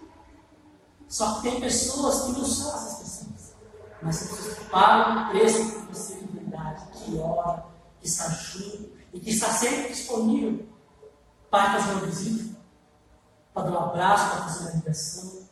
Só 1.14 1.34
que 1.34 1.42
tem 1.42 1.60
pessoas 1.60 2.22
que 2.22 2.32
não 2.32 2.44
são 2.44 2.74
essas 2.74 2.98
pessoas, 2.98 3.54
mas 4.02 4.18
que 4.18 4.64
pagam 4.64 5.22
o 5.22 5.30
preço 5.30 5.78
você 5.88 6.16
de 6.16 6.26
verdade, 6.26 6.86
que 6.90 7.16
ora, 7.18 7.66
que 8.00 8.08
está 8.08 8.28
junto 8.30 8.90
e 9.12 9.20
que 9.20 9.30
está 9.30 9.48
sempre 9.52 9.90
disponível 9.90 10.66
para 11.48 11.74
fazer 11.74 11.92
uma 11.92 12.06
visita, 12.06 12.56
para 13.54 13.62
dar 13.62 13.70
um 13.70 13.90
abraço, 13.90 14.28
para 14.28 14.42
fazer 14.42 14.64
uma 14.64 14.70
ligação. 14.72 15.48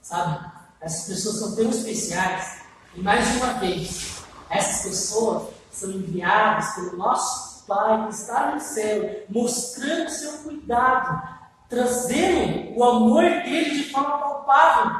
Sabe? 0.00 0.52
Essas 0.80 1.06
pessoas 1.08 1.36
são 1.40 1.56
tão 1.56 1.68
especiais. 1.68 2.62
E 2.94 3.00
mais 3.00 3.34
uma 3.38 3.54
vez, 3.54 4.22
essas 4.48 4.82
pessoas 4.82 5.48
são 5.72 5.90
enviadas 5.90 6.72
pelo 6.76 6.98
nosso 6.98 7.64
Pai 7.66 8.06
que 8.06 8.14
está 8.14 8.54
no 8.54 8.60
céu, 8.60 9.24
mostrando 9.28 10.08
seu 10.08 10.38
cuidado, 10.44 11.41
trazendo 11.72 12.76
o 12.76 12.84
amor 12.84 13.22
dele 13.22 13.70
de 13.70 13.84
forma 13.84 14.18
palpável 14.18 14.92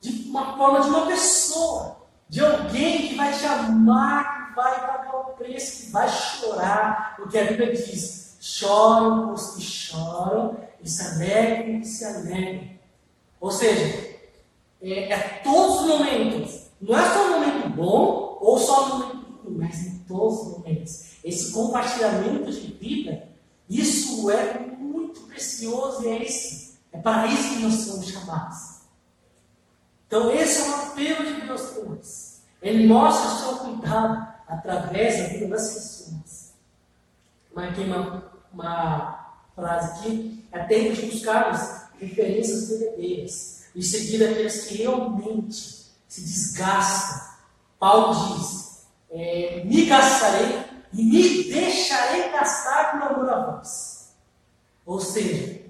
de 0.00 0.28
uma 0.28 0.56
forma 0.56 0.80
de 0.80 0.88
uma 0.88 1.06
pessoa, 1.06 1.96
de 2.28 2.44
alguém 2.44 3.08
que 3.08 3.14
vai 3.16 3.36
te 3.36 3.44
amar, 3.44 4.50
que 4.50 4.54
vai 4.54 4.80
pagar 4.86 5.16
o 5.16 5.24
preço, 5.32 5.84
que 5.84 5.90
vai 5.90 6.08
chorar, 6.08 7.16
porque 7.16 7.36
a 7.36 7.44
Bíblia 7.46 7.72
diz: 7.72 8.36
choram 8.40 9.32
os 9.32 9.56
que 9.56 9.62
choram 9.62 10.56
e 10.80 10.88
se 10.88 11.02
alegrem 11.02 11.80
que 11.80 11.88
se 11.88 12.04
alegrem. 12.04 12.78
Ou 13.40 13.50
seja, 13.50 14.16
é, 14.80 15.12
é 15.12 15.18
todos 15.42 15.80
os 15.80 15.88
momentos, 15.88 16.70
não 16.80 16.96
é 16.96 17.02
só 17.02 17.26
um 17.26 17.30
momento 17.32 17.68
bom 17.70 18.38
ou 18.40 18.58
só 18.60 18.84
um 18.84 18.88
momento 18.90 19.40
ruim, 19.44 19.58
mas 19.58 19.84
em 19.84 19.98
todos 20.06 20.40
os 20.40 20.58
momentos. 20.58 21.16
Esse 21.24 21.50
compartilhamento 21.50 22.52
de 22.52 22.72
vida, 22.74 23.28
isso 23.68 24.30
é 24.30 24.75
muito 25.16 25.28
precioso 25.28 26.04
e 26.04 26.08
é 26.08 26.22
esse. 26.22 26.76
É 26.92 26.98
para 26.98 27.26
isso 27.26 27.50
que 27.50 27.62
nós 27.62 27.74
somos 27.74 28.06
chamados. 28.08 28.76
Então, 30.06 30.30
esse 30.30 30.60
é 30.60 30.68
o 30.68 30.74
apelo 30.74 31.26
de 31.26 31.46
Deus 31.46 31.62
para 31.62 31.84
nós. 31.84 32.42
Ele 32.62 32.86
mostra 32.86 33.28
o 33.28 33.38
seu 33.38 33.56
cuidado 33.58 34.26
através 34.46 35.18
da 35.18 35.28
vida 35.28 35.48
das 35.48 35.72
pessoas. 35.72 36.52
Marquei 37.54 37.84
uma, 37.84 38.32
uma 38.52 39.36
frase 39.54 40.00
aqui: 40.00 40.44
é 40.52 40.64
tempo 40.64 40.94
de 40.94 41.06
buscarmos 41.06 41.60
referências 41.98 42.68
verdadeiras 42.68 43.64
e 43.74 43.82
seguir 43.82 44.24
aqueles 44.24 44.64
que 44.64 44.78
realmente 44.78 45.86
se 46.08 46.20
desgastam. 46.20 47.36
Paulo 47.78 48.38
diz: 48.38 48.86
é, 49.10 49.64
me 49.64 49.86
gastarei 49.86 50.64
e 50.92 51.02
me 51.02 51.44
deixarei 51.52 52.30
gastar 52.30 52.92
por 52.92 53.02
amor 53.02 53.30
a 53.30 53.50
vós. 53.50 53.95
Ou 54.86 55.00
seja, 55.00 55.68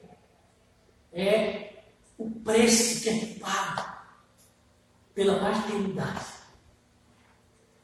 é 1.11 1.83
o 2.19 2.31
preço 2.31 3.01
que 3.01 3.09
é 3.09 3.39
pago 3.41 3.97
pela 5.15 5.41
paternidade. 5.41 6.27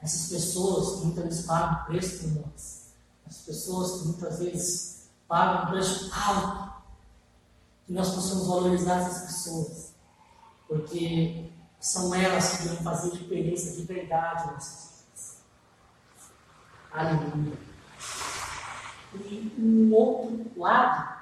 Essas 0.02 0.28
pessoas 0.28 0.98
que 0.98 1.06
muitas 1.06 1.24
vezes 1.24 1.46
pagam 1.46 1.84
preço 1.86 2.18
por 2.18 2.42
nós, 2.42 2.94
as 3.26 3.38
pessoas 3.38 4.00
que 4.00 4.08
muitas 4.08 4.38
vezes 4.40 5.08
pagam 5.26 5.64
um 5.64 5.70
preço 5.70 6.12
alto, 6.12 6.72
que 7.86 7.92
nós 7.94 8.14
possamos 8.14 8.46
valorizar 8.46 9.00
essas 9.00 9.22
pessoas, 9.22 9.94
porque 10.68 11.50
são 11.80 12.14
elas 12.14 12.58
que 12.58 12.68
vão 12.68 12.76
fazer 12.78 13.12
diferença 13.12 13.72
de 13.74 13.82
verdade 13.84 14.52
nessas 14.52 15.04
vidas. 15.06 15.36
Aleluia. 16.92 17.58
E 19.14 19.54
um 19.58 19.94
outro 19.94 20.50
lado 20.56 21.21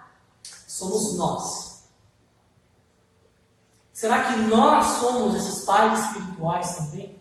somos 0.80 1.16
nós. 1.16 1.84
Será 3.92 4.32
que 4.32 4.40
nós 4.42 4.86
somos 4.98 5.34
esses 5.34 5.64
pais 5.64 6.06
espirituais 6.06 6.76
também? 6.76 7.20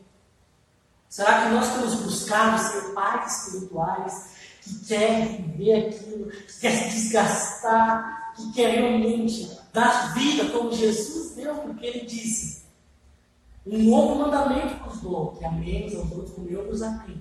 Será 1.09 1.43
que 1.43 1.53
nós 1.53 1.73
temos 1.73 1.95
buscado 1.95 2.57
ser 2.61 2.93
pais 2.93 3.47
espirituais 3.47 4.29
que 4.61 4.85
querem 4.85 5.41
viver 5.41 5.87
aquilo, 5.87 6.29
que 6.29 6.59
querem 6.61 6.89
desgastar, 6.89 8.33
que 8.35 8.53
querem 8.53 8.79
realmente 8.79 9.59
dar 9.73 10.13
vida 10.13 10.49
como 10.51 10.71
Jesus 10.71 11.35
deu, 11.35 11.55
porque 11.55 11.85
Ele 11.85 12.05
disse: 12.05 12.63
Um 13.65 13.83
novo 13.89 14.15
mandamento 14.19 14.81
vos 14.85 15.01
dou, 15.01 15.33
que 15.33 15.43
amemos 15.43 15.93
aos 15.95 16.11
outros 16.11 16.33
como 16.33 16.47
eu 16.47 16.65
vos 16.65 16.81
amei. 16.81 17.17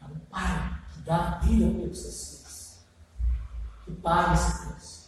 É 0.00 0.04
um 0.06 0.18
pai 0.30 0.80
que 0.94 1.00
dá 1.02 1.38
vida 1.42 1.66
pelos 1.78 2.00
seus 2.00 2.28
filhos, 2.28 2.78
que 3.84 3.92
paga 3.96 4.34
esse 4.34 4.66
preço. 4.66 4.99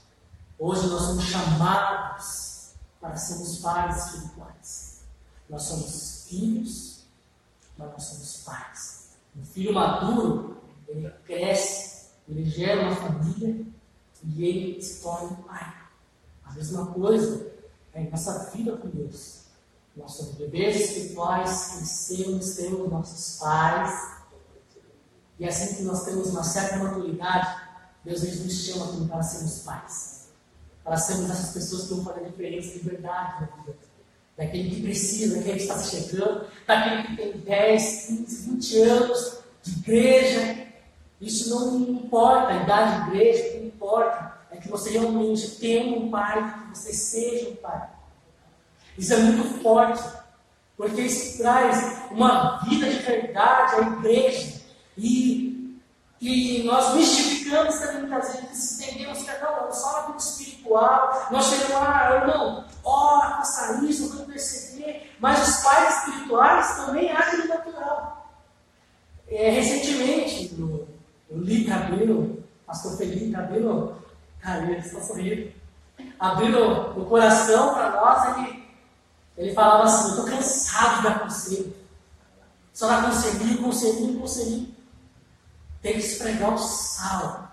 Hoje 0.64 0.86
nós 0.86 1.02
somos 1.02 1.24
chamados 1.24 2.74
para 3.00 3.16
sermos 3.16 3.58
pais 3.58 4.06
espirituais. 4.06 5.00
Nós 5.50 5.64
somos 5.64 6.24
filhos, 6.28 7.00
mas 7.76 7.90
nós 7.90 8.04
somos 8.04 8.36
pais. 8.44 9.08
Um 9.36 9.44
filho 9.44 9.74
maduro, 9.74 10.56
ele 10.86 11.10
cresce, 11.26 12.10
ele 12.28 12.48
gera 12.48 12.80
uma 12.82 12.94
família 12.94 13.66
e 14.22 14.44
ele 14.44 14.80
se 14.80 15.02
torna 15.02 15.30
um 15.30 15.42
pai. 15.42 15.74
A 16.44 16.52
mesma 16.52 16.86
coisa 16.92 17.44
é 17.92 18.02
em 18.02 18.08
nossa 18.08 18.48
vida 18.52 18.76
com 18.76 18.88
Deus. 18.88 19.40
Nós 19.96 20.12
somos 20.12 20.36
bebês 20.36 20.80
espirituais, 20.80 21.72
crescemos, 21.74 22.54
temos 22.54 22.88
nossos 22.88 23.40
pais. 23.40 24.12
E 25.40 25.44
assim 25.44 25.74
que 25.74 25.82
nós 25.82 26.04
temos 26.04 26.28
uma 26.28 26.44
certa 26.44 26.76
maturidade, 26.76 27.62
Deus 28.04 28.22
nos 28.22 28.52
chama 28.64 29.08
para 29.08 29.24
sermos 29.24 29.58
pais 29.64 30.11
para 30.84 30.96
sermos 30.96 31.30
essas 31.30 31.52
pessoas 31.52 31.82
que 31.82 31.94
vão 31.94 32.04
fazer 32.04 32.20
a 32.20 32.28
diferença 32.28 32.78
de 32.78 32.78
verdade 32.80 33.40
na 33.40 33.56
vida. 33.56 33.78
Daquele 34.36 34.70
que 34.70 34.82
precisa, 34.82 35.36
daquele 35.36 35.56
que 35.56 35.62
está 35.62 35.78
chegando, 35.82 36.46
daquele 36.66 37.02
que 37.04 37.16
tem 37.16 37.32
10, 37.38 38.06
15, 38.06 38.50
20 38.50 38.82
anos 38.82 39.38
de 39.62 39.72
igreja. 39.78 40.66
Isso 41.20 41.50
não 41.50 41.78
importa, 41.78 42.48
a 42.48 42.62
idade 42.62 43.04
de 43.04 43.16
igreja, 43.16 43.48
o 43.48 43.50
que 43.52 43.66
importa 43.66 44.38
é 44.50 44.56
que 44.56 44.68
você 44.68 44.90
realmente 44.90 45.50
tenha 45.52 45.96
um 45.96 46.10
pai, 46.10 46.70
que 46.72 46.78
você 46.78 46.92
seja 46.92 47.50
um 47.50 47.56
pai. 47.56 47.88
Isso 48.98 49.14
é 49.14 49.16
muito 49.18 49.62
forte, 49.62 50.02
porque 50.76 51.02
isso 51.02 51.38
traz 51.38 52.10
uma 52.10 52.58
vida 52.64 52.90
de 52.90 52.98
verdade 52.98 53.76
à 53.76 53.80
igreja. 53.98 54.60
E 54.96 55.52
e 56.22 56.62
nós 56.62 56.94
mistificamos 56.94 57.80
também 57.80 58.02
muitas 58.02 58.36
vezes, 58.36 58.80
entendemos 58.80 59.24
que 59.24 59.30
é 59.30 59.40
não, 59.40 59.72
só 59.72 59.92
na 59.92 60.06
vida 60.06 60.20
espiritual, 60.62 61.28
nós 61.30 61.46
chegamos 61.46 61.72
lá, 61.72 62.16
irmão, 62.16 62.64
ora, 62.84 63.30
faça 63.36 63.84
isso, 63.84 64.08
vamos 64.10 64.26
perceber, 64.26 65.12
mas 65.18 65.48
os 65.48 65.62
pais 65.62 65.98
espirituais 65.98 66.76
também 66.76 67.10
agem 67.10 67.40
no 67.40 67.48
natural. 67.48 68.30
É, 69.28 69.50
recentemente, 69.50 70.54
eu, 70.58 70.88
eu 71.30 71.38
li 71.38 71.64
Cabelo, 71.64 72.44
pastor 72.66 72.96
Felipe 72.96 73.32
Cabelo, 73.32 73.96
cara, 74.40 74.62
ele 74.64 74.78
está 74.78 75.00
sorrindo, 75.00 75.52
abriu 76.18 76.92
o 76.96 77.06
coração 77.06 77.74
para 77.74 77.90
nós, 77.90 78.38
ele, 78.38 78.64
ele 79.36 79.54
falava 79.54 79.84
assim, 79.84 80.10
estou 80.10 80.24
cansado 80.24 81.08
de 81.08 81.18
conselho, 81.20 81.76
só 82.72 82.88
dar 82.88 83.04
conselho, 83.04 83.62
conselho, 83.62 84.18
conselho 84.18 84.72
tem 85.82 85.94
que 85.94 85.98
esfregar 85.98 86.54
o 86.54 86.58
sal, 86.58 87.50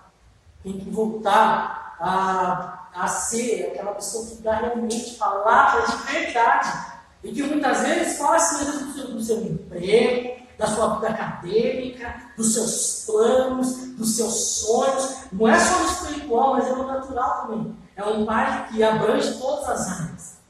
tem 0.62 0.78
que 0.78 0.88
voltar 0.88 1.96
a, 2.00 2.79
a 2.94 3.06
ser 3.06 3.72
aquela 3.72 3.92
pessoa 3.92 4.26
que 4.26 4.36
dá 4.36 4.56
realmente 4.56 5.14
palavras 5.16 5.90
de 5.90 6.12
verdade. 6.12 6.90
E 7.22 7.32
que 7.32 7.42
muitas 7.42 7.80
vezes 7.82 8.18
fala 8.18 8.36
assim 8.36 8.64
do 8.64 8.92
seu, 8.92 9.06
do 9.08 9.22
seu 9.22 9.42
emprego, 9.42 10.40
da 10.58 10.66
sua 10.66 10.94
vida 10.94 11.08
acadêmica, 11.08 12.14
dos 12.36 12.54
seus 12.54 13.04
planos, 13.06 13.76
dos 13.96 14.16
seus 14.16 14.34
sonhos. 14.60 15.16
Não 15.32 15.48
é 15.48 15.58
só 15.58 15.78
no 15.78 15.86
espiritual, 15.86 16.54
mas 16.54 16.66
é 16.66 16.72
no 16.72 16.86
natural 16.86 17.46
também. 17.46 17.76
É 17.96 18.04
um 18.04 18.24
pai 18.24 18.68
que 18.68 18.82
abrange 18.82 19.38
todas 19.38 19.68
as 19.68 20.00
áreas. 20.00 20.40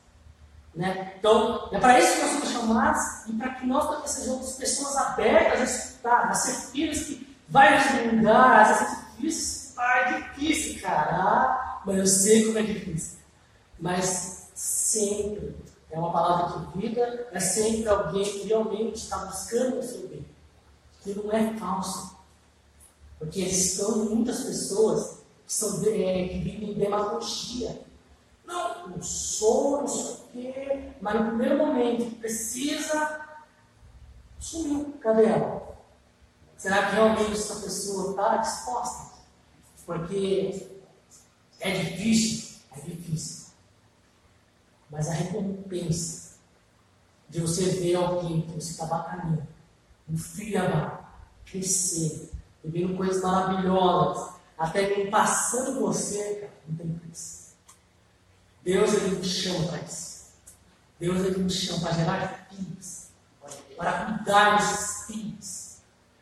Né? 0.74 1.14
Então, 1.18 1.68
é 1.72 1.78
para 1.78 1.98
isso 1.98 2.14
que 2.14 2.20
nós 2.22 2.30
somos 2.30 2.50
chamados 2.50 3.02
e 3.26 3.32
para 3.32 3.50
que 3.50 3.66
nós 3.66 3.88
também 3.88 4.06
sejamos 4.06 4.52
pessoas 4.52 4.96
abertas 4.96 5.60
a 5.60 5.64
escutar, 5.64 6.28
a 6.28 6.34
ser 6.34 6.52
filhos 6.70 7.02
que 7.02 7.30
Vai 7.50 7.76
às 7.76 7.84
vezes 7.90 8.12
é 8.12 9.16
difícil. 9.16 9.80
É 9.80 10.12
difícil, 10.12 10.80
cara. 10.80 11.59
Mas 11.84 11.98
eu 11.98 12.06
sei 12.06 12.44
como 12.46 12.58
é 12.58 12.62
difícil. 12.62 13.18
Mas 13.78 14.50
sempre 14.54 15.56
é 15.90 15.98
uma 15.98 16.12
palavra 16.12 16.66
de 16.66 16.78
vida, 16.78 17.28
é 17.32 17.40
sempre 17.40 17.88
alguém 17.88 18.24
que 18.24 18.46
realmente 18.46 18.96
está 18.96 19.18
buscando 19.24 19.78
o 19.78 19.82
seu 19.82 20.08
bem. 20.08 20.24
Que 21.02 21.14
não 21.14 21.32
é 21.32 21.56
falso. 21.56 22.16
Porque 23.18 23.40
estão 23.40 24.04
muitas 24.04 24.44
pessoas 24.44 25.18
que, 25.46 25.52
são, 25.52 25.82
é, 25.82 26.28
que 26.28 26.38
vivem 26.38 26.72
em 26.72 26.78
demagogia. 26.78 27.82
Não, 28.44 28.88
não 28.88 29.02
sou, 29.02 29.80
não 29.80 29.88
sei 29.88 30.14
o 30.14 30.28
quê, 30.32 30.92
mas 31.00 31.14
no 31.14 31.26
primeiro 31.28 31.58
momento 31.58 32.16
precisa, 32.18 33.26
sumiu. 34.38 34.94
Cadê 35.00 35.26
ela? 35.26 35.76
Será 36.56 36.86
que 36.86 36.94
realmente 36.94 37.32
essa 37.32 37.56
pessoa 37.56 38.10
está 38.10 38.36
disposta? 38.36 39.10
Porque 39.86 40.69
é 41.60 41.70
difícil, 41.70 42.58
é 42.76 42.80
difícil. 42.80 43.46
Mas 44.90 45.08
a 45.08 45.12
recompensa 45.12 46.38
de 47.28 47.40
você 47.40 47.64
ver 47.64 47.94
alguém 47.94 48.42
que 48.42 48.52
você 48.52 48.72
está 48.72 48.86
batalhando, 48.86 49.46
um 50.08 50.16
filho 50.16 50.60
amado, 50.60 51.06
crescer, 51.44 52.30
vivendo 52.64 52.96
coisas 52.96 53.22
maravilhosas, 53.22 54.34
até 54.58 54.88
mesmo 54.88 55.10
passando 55.10 55.80
você, 55.80 56.34
cara, 56.34 56.52
não 56.68 56.76
tem 56.76 56.92
preço. 56.94 57.54
Deus 58.64 58.92
ele 58.94 59.16
me 59.16 59.24
chama 59.24 59.68
para 59.68 59.78
isso. 59.82 60.30
Deus 60.98 61.24
ele 61.24 61.38
me 61.44 61.50
chama 61.50 61.80
para 61.80 61.92
gerar 61.92 62.48
filhos, 62.50 63.08
para 63.76 64.04
cuidar 64.06 64.56
desses 64.58 65.06
filhos 65.06 65.60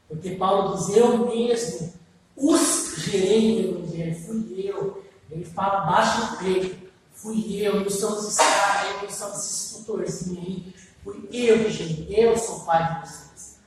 porque 0.09 0.31
Paulo 0.37 0.77
diz: 0.77 0.97
Eu 0.97 1.27
mesmo 1.27 1.93
os 2.35 2.95
gerei 2.99 3.71
no 3.73 3.79
Evangelho, 3.79 4.25
fui 4.25 4.71
eu. 4.71 5.05
Ele 5.31 5.45
fala 5.45 5.87
baixo 5.87 6.33
no 6.33 6.37
peito: 6.39 6.89
fui 7.13 7.57
eu, 7.57 7.81
não 7.81 7.91
somos 7.91 8.29
esse 8.29 8.39
cara, 8.39 8.89
eu 8.89 9.03
não 9.03 9.11
somos 9.11 9.39
esse 9.39 9.75
tutorzinho 9.79 10.41
aí, 10.41 10.75
fui 11.05 11.29
eu, 11.33 11.71
gente, 11.71 12.07
eu 12.13 12.37
sou 12.37 12.59
o 12.59 12.65
pai 12.65 12.95
de 12.95 13.09
vocês. 13.09 13.59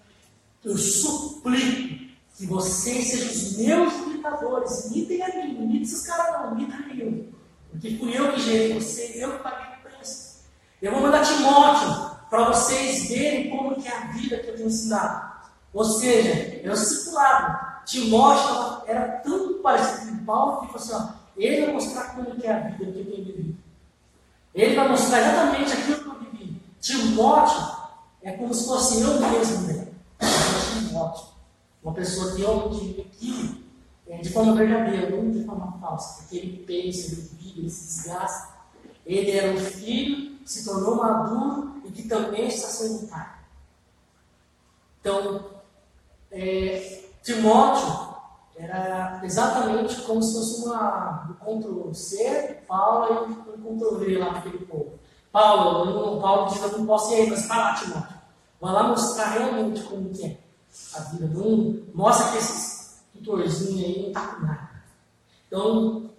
Eu 0.63 0.77
suplico 0.77 2.11
que 2.37 2.45
vocês 2.45 3.07
sejam 3.07 3.31
os 3.31 3.57
meus 3.57 3.93
imitadores, 3.93 4.85
imitem 4.85 5.21
a 5.23 5.27
mim, 5.27 5.55
imitem 5.55 5.81
esses 5.81 6.05
caras 6.05 6.41
não, 6.41 6.57
imitem 6.57 6.99
eu. 6.99 7.33
Porque 7.71 7.97
fui 7.97 8.17
eu 8.17 8.33
que 8.33 8.41
gerei 8.41 8.73
vocês, 8.73 9.15
eu 9.15 9.37
que 9.37 9.43
paguei 9.43 9.75
o 9.77 9.81
preço. 9.81 10.41
Eu 10.81 10.91
vou 10.91 11.01
mandar 11.01 11.25
Timóteo 11.25 12.11
para 12.29 12.45
vocês 12.45 13.09
verem 13.09 13.49
como 13.49 13.81
que 13.81 13.87
é 13.87 13.95
a 13.95 14.07
vida 14.07 14.37
que 14.37 14.49
eu 14.49 14.55
tenho 14.55 14.67
ensinado. 14.67 15.31
Ou 15.73 15.83
seja, 15.83 16.29
é 16.63 16.69
o 16.69 16.73
discipulado. 16.73 17.85
Timóteo 17.85 18.83
era 18.87 19.19
tão 19.19 19.61
parecido 19.61 20.11
com 20.11 20.25
Paulo 20.25 20.61
que 20.61 20.73
falou 20.73 20.77
assim, 20.77 20.93
ó, 20.93 21.20
ele 21.37 21.65
vai 21.65 21.73
mostrar 21.73 22.15
como 22.15 22.35
que 22.35 22.45
é 22.45 22.53
a 22.53 22.59
vida 22.59 22.91
que 22.91 22.99
eu 22.99 23.05
tenho 23.05 23.25
vivido. 23.25 23.57
Ele 24.53 24.75
vai 24.75 24.89
mostrar 24.89 25.19
exatamente 25.19 25.71
aquilo 25.71 26.03
que 26.03 26.07
eu 26.07 26.19
vivi. 26.19 26.61
Timóteo 26.79 27.77
é 28.21 28.31
como 28.33 28.53
se 28.53 28.65
fosse 28.65 29.01
eu 29.01 29.19
mesmo, 29.19 29.67
né? 29.67 29.87
Timóteo. 30.87 31.25
Uma 31.83 31.93
pessoa 31.93 32.35
que 32.35 32.41
realmente 32.41 32.85
vive 32.85 33.01
aquilo 33.01 33.61
é, 34.07 34.17
de 34.17 34.29
forma 34.29 34.53
verdadeira, 34.53 35.09
não 35.09 35.31
de 35.31 35.43
forma 35.45 35.77
falsa. 35.79 36.21
Porque 36.21 36.37
ele 36.37 36.63
pensa, 36.65 37.13
ele 37.13 37.29
vive, 37.39 37.59
ele 37.61 37.69
se 37.69 37.85
desgasta. 37.85 38.51
Ele 39.05 39.31
era 39.31 39.51
um 39.51 39.57
filho, 39.57 40.37
se 40.45 40.65
tornou 40.65 40.95
maduro 40.95 41.81
e 41.85 41.91
que 41.91 42.07
também 42.07 42.47
está 42.47 42.67
sendo. 42.67 43.09
Então, 44.99 45.45
é, 46.31 47.03
Timóteo 47.23 48.10
era 48.55 49.21
exatamente 49.23 50.01
como 50.01 50.21
se 50.21 50.33
fosse 50.33 50.65
uma, 50.65 51.37
um 51.47 51.59
Ctrl 51.59 51.93
C, 51.93 52.61
Paulo 52.67 53.27
e 53.27 53.67
um 53.67 53.77
Ctrl 53.77 53.97
V 53.97 54.17
lá 54.17 54.31
naquele 54.33 54.65
povo. 54.65 54.99
Paulo, 55.31 55.85
não, 55.85 56.21
Paulo 56.21 56.51
diz, 56.51 56.61
eu 56.61 56.77
não 56.77 56.85
posso 56.85 57.13
ir 57.13 57.21
aí, 57.21 57.29
mas 57.29 57.47
vai 57.47 57.57
lá, 57.57 57.73
Timóteo. 57.75 58.17
Vai 58.59 58.73
lá 58.73 58.83
mostrar 58.83 59.29
realmente 59.29 59.81
como 59.83 60.09
que 60.09 60.25
é 60.25 60.37
a 60.95 60.99
vida. 60.99 61.27
Não, 61.27 61.81
mostra 61.93 62.31
que 62.31 62.37
esses 62.37 63.01
tutorzinhos 63.13 63.85
aí 63.85 64.01
não 64.01 64.07
está 64.09 64.27
com 64.27 64.41
nada. 64.41 64.69
Então, 65.47 66.09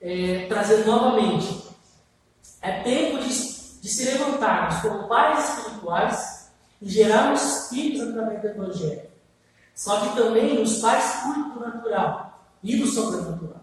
é, 0.00 0.46
trazendo 0.48 0.86
novamente, 0.86 1.68
é 2.62 2.82
tempo 2.82 3.18
de, 3.18 3.28
de 3.28 3.88
se 3.88 4.04
levantarmos 4.04 4.80
como 4.80 5.08
pais 5.08 5.58
espirituais 5.58 6.50
e 6.80 6.88
gerarmos 6.88 7.68
filhos 7.68 8.08
através 8.08 8.40
do 8.40 8.48
Evangelho. 8.48 9.13
Só 9.74 10.00
que 10.00 10.16
também 10.16 10.62
os 10.62 10.78
pais 10.78 11.22
cuidam 11.22 11.50
do 11.50 11.60
natural 11.60 12.40
e 12.62 12.76
do 12.76 12.86
sobrenatural. 12.86 13.60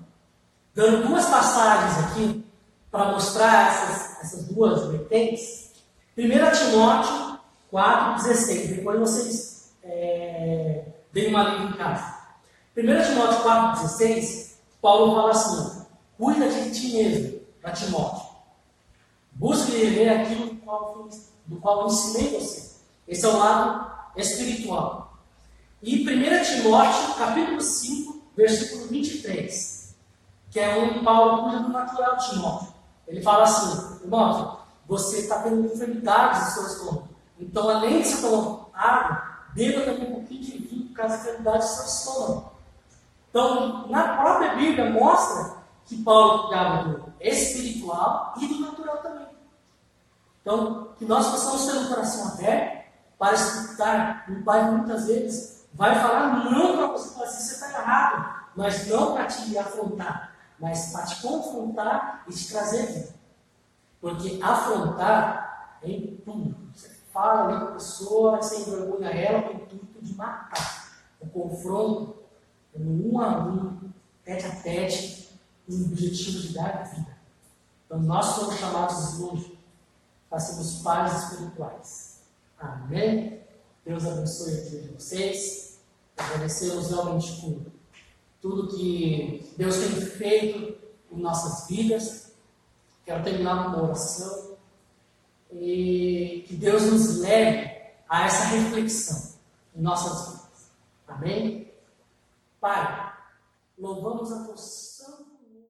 Dando 0.76 1.08
duas 1.08 1.26
passagens 1.26 2.06
aqui 2.06 2.46
para 2.92 3.12
mostrar 3.12 3.68
essas, 3.68 4.22
essas 4.22 4.46
duas 4.48 4.86
vertentes. 4.88 5.72
1 6.18 6.22
Timóteo 6.70 7.40
4,16. 7.72 8.76
Depois 8.76 9.00
vocês 9.00 9.74
é, 9.84 10.86
deem 11.14 11.30
uma 11.30 11.44
lida 11.44 11.70
em 11.70 11.78
casa. 11.78 12.22
1 12.78 12.82
Timóteo 12.82 13.44
4,16, 13.44 14.52
Paulo 14.82 15.16
fala 15.16 15.32
assim: 15.32 15.86
cuida 16.18 16.50
de 16.50 16.72
ti 16.72 16.94
mesmo, 16.94 17.40
para 17.62 17.72
Timóteo. 17.72 18.32
Busque 19.34 19.72
viver 19.72 20.10
aquilo 20.10 20.48
do 20.48 20.56
qual, 20.58 21.10
do 21.46 21.56
qual 21.58 21.82
eu 21.82 21.88
ensinei 21.88 22.40
você. 22.40 22.76
Esse 23.08 23.26
é 23.26 23.30
o 23.30 23.38
lado 23.38 23.92
espiritual. 24.16 25.01
E 25.84 26.08
1 26.08 26.44
Timóteo, 26.44 27.16
capítulo 27.16 27.60
5, 27.60 28.22
versículo 28.38 28.88
23, 28.88 29.96
que 30.52 30.60
é 30.60 30.78
onde 30.78 31.04
Paulo 31.04 31.44
cuida 31.44 31.60
do 31.64 31.70
natural 31.70 32.18
de 32.18 32.30
Timóteo. 32.30 32.74
Ele 33.08 33.20
fala 33.24 33.46
assim, 33.46 34.04
irmão, 34.04 34.60
você 34.88 35.22
está 35.22 35.40
tendo 35.40 35.66
enfermidades 35.66 36.44
no 36.44 36.52
seu 36.52 36.68
estômago. 36.68 37.10
Então, 37.40 37.68
além 37.68 38.04
de 38.04 38.10
você 38.10 38.22
tomar 38.22 38.68
água, 38.76 39.24
beba 39.56 39.82
também 39.82 40.08
um 40.08 40.14
pouquinho 40.14 40.42
de 40.42 40.58
vinho 40.60 40.86
por 40.90 40.94
causa 40.94 41.16
da 41.16 41.22
enfermidade 41.24 41.58
do 41.58 41.70
seu 41.70 41.86
estômago. 41.86 42.52
Então, 43.32 43.88
na 43.88 44.18
própria 44.18 44.56
Bíblia 44.56 44.88
mostra 44.92 45.58
que 45.86 46.04
Paulo 46.04 46.44
cuidava 46.44 46.90
do 46.90 47.14
espiritual 47.20 48.36
e 48.40 48.46
do 48.46 48.60
natural 48.60 48.98
também. 48.98 49.28
Então, 50.42 50.90
que 51.00 51.06
nós 51.06 51.28
possamos 51.28 51.66
ter 51.66 51.80
um 51.80 51.88
coração 51.88 52.34
aberto 52.34 52.86
para 53.18 53.34
escutar 53.34 54.26
o 54.30 54.44
Pai 54.44 54.70
muitas 54.70 55.08
vezes 55.08 55.61
vai 55.74 55.96
falar 55.96 56.50
não 56.52 56.78
para 56.78 56.88
você 56.88 57.14
fazer, 57.18 57.38
você 57.38 57.54
está 57.54 57.82
errado, 57.82 58.46
mas 58.56 58.88
não 58.88 59.14
para 59.14 59.26
te 59.26 59.58
afrontar, 59.58 60.36
mas 60.60 60.92
para 60.92 61.06
te 61.06 61.22
confrontar 61.22 62.24
e 62.28 62.34
te 62.34 62.50
trazer 62.50 62.86
vida. 62.88 63.16
Porque 64.00 64.40
afrontar 64.42 65.80
é 65.84 65.90
em 65.90 66.16
tudo. 66.26 66.56
Você 66.74 66.90
fala 67.12 67.48
ali 67.48 67.60
com 67.60 67.66
a 67.66 67.72
pessoa, 67.74 68.38
você 68.38 68.58
envergonha 68.58 69.10
ela 69.10 69.44
com 69.44 69.58
o 69.58 69.62
intuito 69.62 70.02
de 70.02 70.16
matar. 70.16 70.92
O 71.20 71.28
confronto 71.28 72.16
é 72.76 72.80
no 72.80 73.14
um 73.14 73.22
a 73.22 73.40
um, 73.40 73.92
tete 74.24 74.46
a 74.46 74.56
tete, 74.56 75.40
com 75.66 75.74
o 75.74 75.86
objetivo 75.86 76.40
de 76.40 76.54
dar 76.54 76.84
vida. 76.84 77.18
Então 77.86 78.00
nós 78.00 78.26
somos 78.26 78.56
chamados 78.56 79.20
hoje 79.20 79.60
para 80.30 80.40
sermos 80.40 80.82
pais 80.82 81.24
espirituais. 81.24 82.22
Amém? 82.60 83.41
Deus 83.86 84.06
abençoe 84.06 84.54
a 84.54 84.62
vida 84.62 84.82
de 84.84 84.88
vocês. 84.90 85.80
Agradecemos 86.16 86.90
realmente 86.90 87.42
por 87.42 87.72
tudo 88.40 88.76
que 88.76 89.54
Deus 89.58 89.78
tem 89.78 89.90
feito 89.90 90.78
em 91.12 91.20
nossas 91.20 91.68
vidas. 91.68 92.34
Quero 93.04 93.24
terminar 93.24 93.64
com 93.64 93.70
uma 93.70 93.84
oração. 93.84 94.58
E 95.52 96.46
que 96.48 96.56
Deus 96.56 96.84
nos 96.84 97.18
leve 97.18 97.72
a 98.08 98.26
essa 98.26 98.46
reflexão 98.46 99.34
em 99.76 99.82
nossas 99.82 100.28
vidas. 100.28 100.72
Amém? 101.08 101.74
Pai, 102.60 103.14
louvamos 103.78 104.32
a 104.32 104.44
tua 104.46 104.58